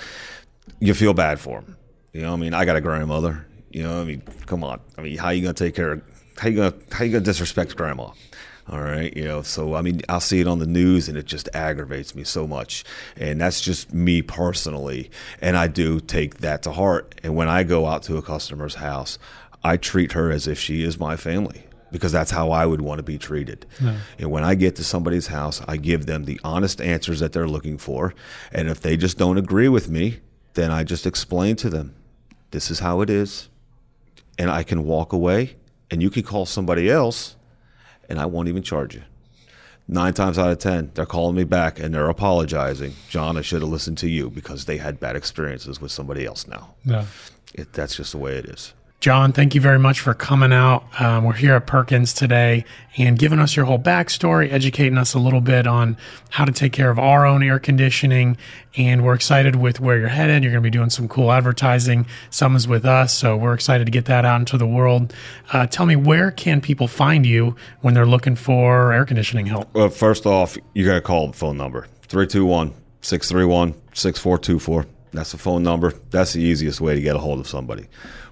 You 0.81 0.95
feel 0.95 1.15
bad 1.15 1.39
for 1.39 1.61
them. 1.61 1.77
You 2.13 2.23
know, 2.23 2.33
I 2.33 2.37
mean, 2.37 2.55
I 2.55 2.65
got 2.65 2.77
a 2.77 2.81
grandmother. 2.81 3.47
You 3.71 3.83
know, 3.83 4.01
I 4.01 4.05
mean, 4.05 4.23
come 4.47 4.63
on. 4.63 4.81
I 4.97 5.03
mean, 5.03 5.19
how 5.19 5.31
you 5.31 5.43
gonna 5.43 5.55
take 5.55 5.75
care 5.75 5.93
of 5.93 6.03
how 6.39 6.49
you 6.49 6.57
gonna 6.57 6.75
how 6.93 7.05
you 7.05 7.13
gonna 7.13 7.25
disrespect 7.25 7.77
grandma? 7.77 8.11
All 8.67 8.81
right, 8.81 9.15
you 9.15 9.25
know, 9.25 9.43
so 9.43 9.75
I 9.75 9.83
mean, 9.83 10.01
I'll 10.09 10.21
see 10.21 10.41
it 10.41 10.47
on 10.47 10.59
the 10.59 10.67
news 10.67 11.09
and 11.09 11.19
it 11.19 11.27
just 11.27 11.51
aggravates 11.53 12.15
me 12.15 12.25
so 12.25 12.47
much. 12.47 12.83
And 13.17 13.39
that's 13.41 13.61
just 13.61 13.93
me 13.93 14.23
personally. 14.23 15.11
And 15.43 15.55
I 15.57 15.69
do 15.69 16.01
take 16.01 16.39
that 16.39 16.63
to 16.63 16.73
heart. 16.73 17.15
And 17.23 17.37
when 17.37 17.49
I 17.49 17.63
go 17.63 17.87
out 17.87 18.03
to 18.05 18.17
a 18.17 18.23
customer's 18.23 18.77
house, 18.77 19.19
I 19.63 19.77
treat 19.77 20.13
her 20.13 20.31
as 20.31 20.47
if 20.49 20.59
she 20.59 20.83
is 20.83 20.99
my 20.99 21.17
family 21.17 21.65
because 21.91 22.11
that's 22.11 22.31
how 22.31 22.51
I 22.51 22.65
would 22.65 22.81
want 22.81 22.99
to 22.99 23.03
be 23.03 23.19
treated. 23.19 23.67
And 24.19 24.31
when 24.31 24.43
I 24.45 24.55
get 24.57 24.77
to 24.77 24.85
somebody's 24.85 25.29
house, 25.29 25.63
I 25.69 25.77
give 25.77 26.07
them 26.07 26.25
the 26.25 26.41
honest 26.43 26.81
answers 26.81 27.21
that 27.21 27.33
they're 27.33 27.47
looking 27.47 27.79
for. 27.79 28.15
And 28.51 28.69
if 28.69 28.81
they 28.81 28.97
just 28.97 29.17
don't 29.17 29.39
agree 29.39 29.69
with 29.69 29.89
me, 29.89 30.21
then 30.55 30.71
I 30.71 30.85
just 30.85 31.07
explain 31.07 31.55
to 31.57 31.71
them, 31.71 31.95
this 32.51 32.71
is 32.71 32.81
how 32.81 33.01
it 33.01 33.11
is. 33.11 33.49
And 34.39 34.51
I 34.51 34.65
can 34.65 34.85
walk 34.85 35.13
away 35.13 35.55
and 35.95 36.03
you 36.03 36.11
can 36.11 36.25
call 36.25 36.45
somebody 36.45 36.91
else 36.91 37.37
and 38.09 38.19
I 38.19 38.27
won't 38.27 38.49
even 38.49 38.65
charge 38.65 38.97
you. 38.97 39.03
Nine 39.87 40.13
times 40.13 40.41
out 40.41 40.51
of 40.51 40.59
10, 40.59 40.91
they're 40.95 41.07
calling 41.07 41.37
me 41.37 41.45
back 41.45 41.79
and 41.79 41.95
they're 41.95 42.09
apologizing. 42.09 42.95
John, 43.09 43.37
I 43.37 43.43
should 43.43 43.61
have 43.61 43.71
listened 43.71 43.99
to 43.99 44.09
you 44.09 44.29
because 44.29 44.65
they 44.65 44.79
had 44.79 44.99
bad 44.99 45.15
experiences 45.15 45.81
with 45.81 45.93
somebody 45.93 46.27
else 46.27 46.49
now. 46.49 46.75
Yeah. 46.85 47.07
It, 47.55 47.73
that's 47.73 47.95
just 47.95 48.11
the 48.11 48.19
way 48.19 48.37
it 48.37 48.47
is. 48.47 48.75
John, 49.05 49.33
thank 49.33 49.55
you 49.55 49.61
very 49.61 49.79
much 49.79 50.01
for 50.01 50.15
coming 50.15 50.51
out. 50.51 50.83
Um, 50.99 51.25
we're 51.25 51.35
here 51.35 51.57
at 51.57 51.67
Perkins 51.67 52.15
today 52.15 52.65
and 52.97 53.19
giving 53.19 53.39
us 53.39 53.55
your 53.55 53.67
whole 53.67 53.79
backstory, 53.79 54.51
educating 54.51 54.97
us 54.97 55.13
a 55.13 55.19
little 55.19 55.43
bit 55.43 55.67
on 55.67 55.99
how 56.31 56.47
to 56.47 56.53
take 56.53 56.73
care 56.73 56.89
of 56.89 56.99
our 56.99 57.27
own 57.27 57.43
air 57.43 57.59
conditioning. 57.59 58.39
And 58.79 59.05
we're 59.05 59.13
excited 59.13 59.57
with 59.57 59.79
where 59.79 59.99
you're 59.99 60.09
headed. 60.09 60.43
You're 60.43 60.53
going 60.53 60.63
to 60.63 60.67
be 60.67 60.71
doing 60.71 60.89
some 60.89 61.07
cool 61.07 61.31
advertising. 61.31 62.07
Some 62.31 62.57
is 62.57 62.67
with 62.67 62.87
us, 62.87 63.13
so 63.13 63.37
we're 63.37 63.53
excited 63.53 63.85
to 63.85 63.91
get 63.91 64.07
that 64.07 64.25
out 64.25 64.41
into 64.41 64.57
the 64.57 64.67
world. 64.67 65.13
Uh, 65.53 65.67
tell 65.67 65.85
me, 65.85 65.97
where 65.97 66.31
can 66.31 66.63
people 66.63 66.89
find 66.89 67.27
you 67.27 67.57
when 67.83 67.93
they're 67.93 68.07
looking 68.07 68.37
for 68.37 68.91
air 68.95 69.05
conditioning 69.05 69.45
help? 69.45 69.69
Well, 69.75 69.91
first 69.91 70.25
off, 70.25 70.57
you 70.73 70.87
got 70.87 70.95
to 70.95 71.03
call 71.03 71.27
the 71.27 71.35
phone 71.35 71.59
number 71.59 71.89
321 72.09 72.73
631 73.03 73.75
6424. 73.93 74.94
That's 75.15 75.33
the 75.33 75.39
phone 75.39 75.63
number. 75.63 75.93
That's 76.11 76.33
the 76.33 76.43
easiest 76.43 76.81
way 76.81 76.95
to 76.95 77.01
get 77.01 77.15
a 77.15 77.21
hold 77.21 77.39
of 77.39 77.47
somebody. 77.47 77.87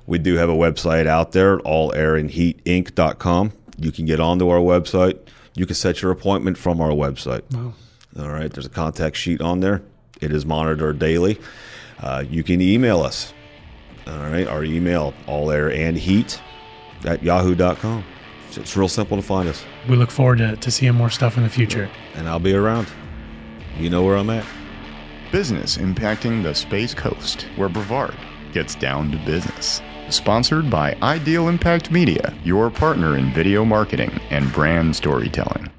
We 0.06 0.18
do 0.18 0.34
have 0.34 0.48
a 0.48 0.54
website 0.54 1.06
out 1.06 1.32
there, 1.32 1.58
allairandheatinc.com. 1.58 3.52
You 3.78 3.92
can 3.92 4.04
get 4.04 4.20
onto 4.20 4.48
our 4.48 4.58
website. 4.58 5.18
You 5.54 5.64
can 5.64 5.76
set 5.76 6.02
your 6.02 6.10
appointment 6.10 6.58
from 6.58 6.80
our 6.80 6.90
website. 6.90 7.42
Wow. 7.52 7.74
All 8.18 8.30
right. 8.30 8.52
There's 8.52 8.66
a 8.66 8.70
contact 8.70 9.16
sheet 9.16 9.40
on 9.40 9.60
there. 9.60 9.82
It 10.20 10.32
is 10.32 10.44
monitored 10.44 10.98
daily. 10.98 11.38
Uh, 12.00 12.24
you 12.28 12.42
can 12.42 12.60
email 12.60 13.00
us. 13.00 13.32
All 14.06 14.18
right. 14.18 14.46
Our 14.46 14.64
email, 14.64 15.14
allairandheat 15.26 16.40
at 17.04 17.22
yahoo.com. 17.22 18.04
It's, 18.48 18.58
it's 18.58 18.76
real 18.76 18.88
simple 18.88 19.16
to 19.16 19.22
find 19.22 19.48
us. 19.48 19.64
We 19.88 19.96
look 19.96 20.10
forward 20.10 20.38
to, 20.38 20.56
to 20.56 20.70
seeing 20.70 20.94
more 20.94 21.10
stuff 21.10 21.36
in 21.36 21.44
the 21.44 21.48
future. 21.48 21.88
And 22.14 22.28
I'll 22.28 22.40
be 22.40 22.54
around. 22.54 22.88
You 23.78 23.88
know 23.88 24.04
where 24.04 24.16
I'm 24.16 24.30
at. 24.30 24.44
Business 25.32 25.78
impacting 25.78 26.42
the 26.42 26.54
Space 26.54 26.92
Coast, 26.92 27.46
where 27.56 27.70
Brevard 27.70 28.14
gets 28.52 28.74
down 28.74 29.10
to 29.12 29.16
business. 29.24 29.80
Sponsored 30.10 30.68
by 30.68 30.94
Ideal 31.00 31.48
Impact 31.48 31.90
Media, 31.90 32.34
your 32.44 32.70
partner 32.70 33.16
in 33.16 33.32
video 33.32 33.64
marketing 33.64 34.10
and 34.28 34.52
brand 34.52 34.94
storytelling. 34.94 35.70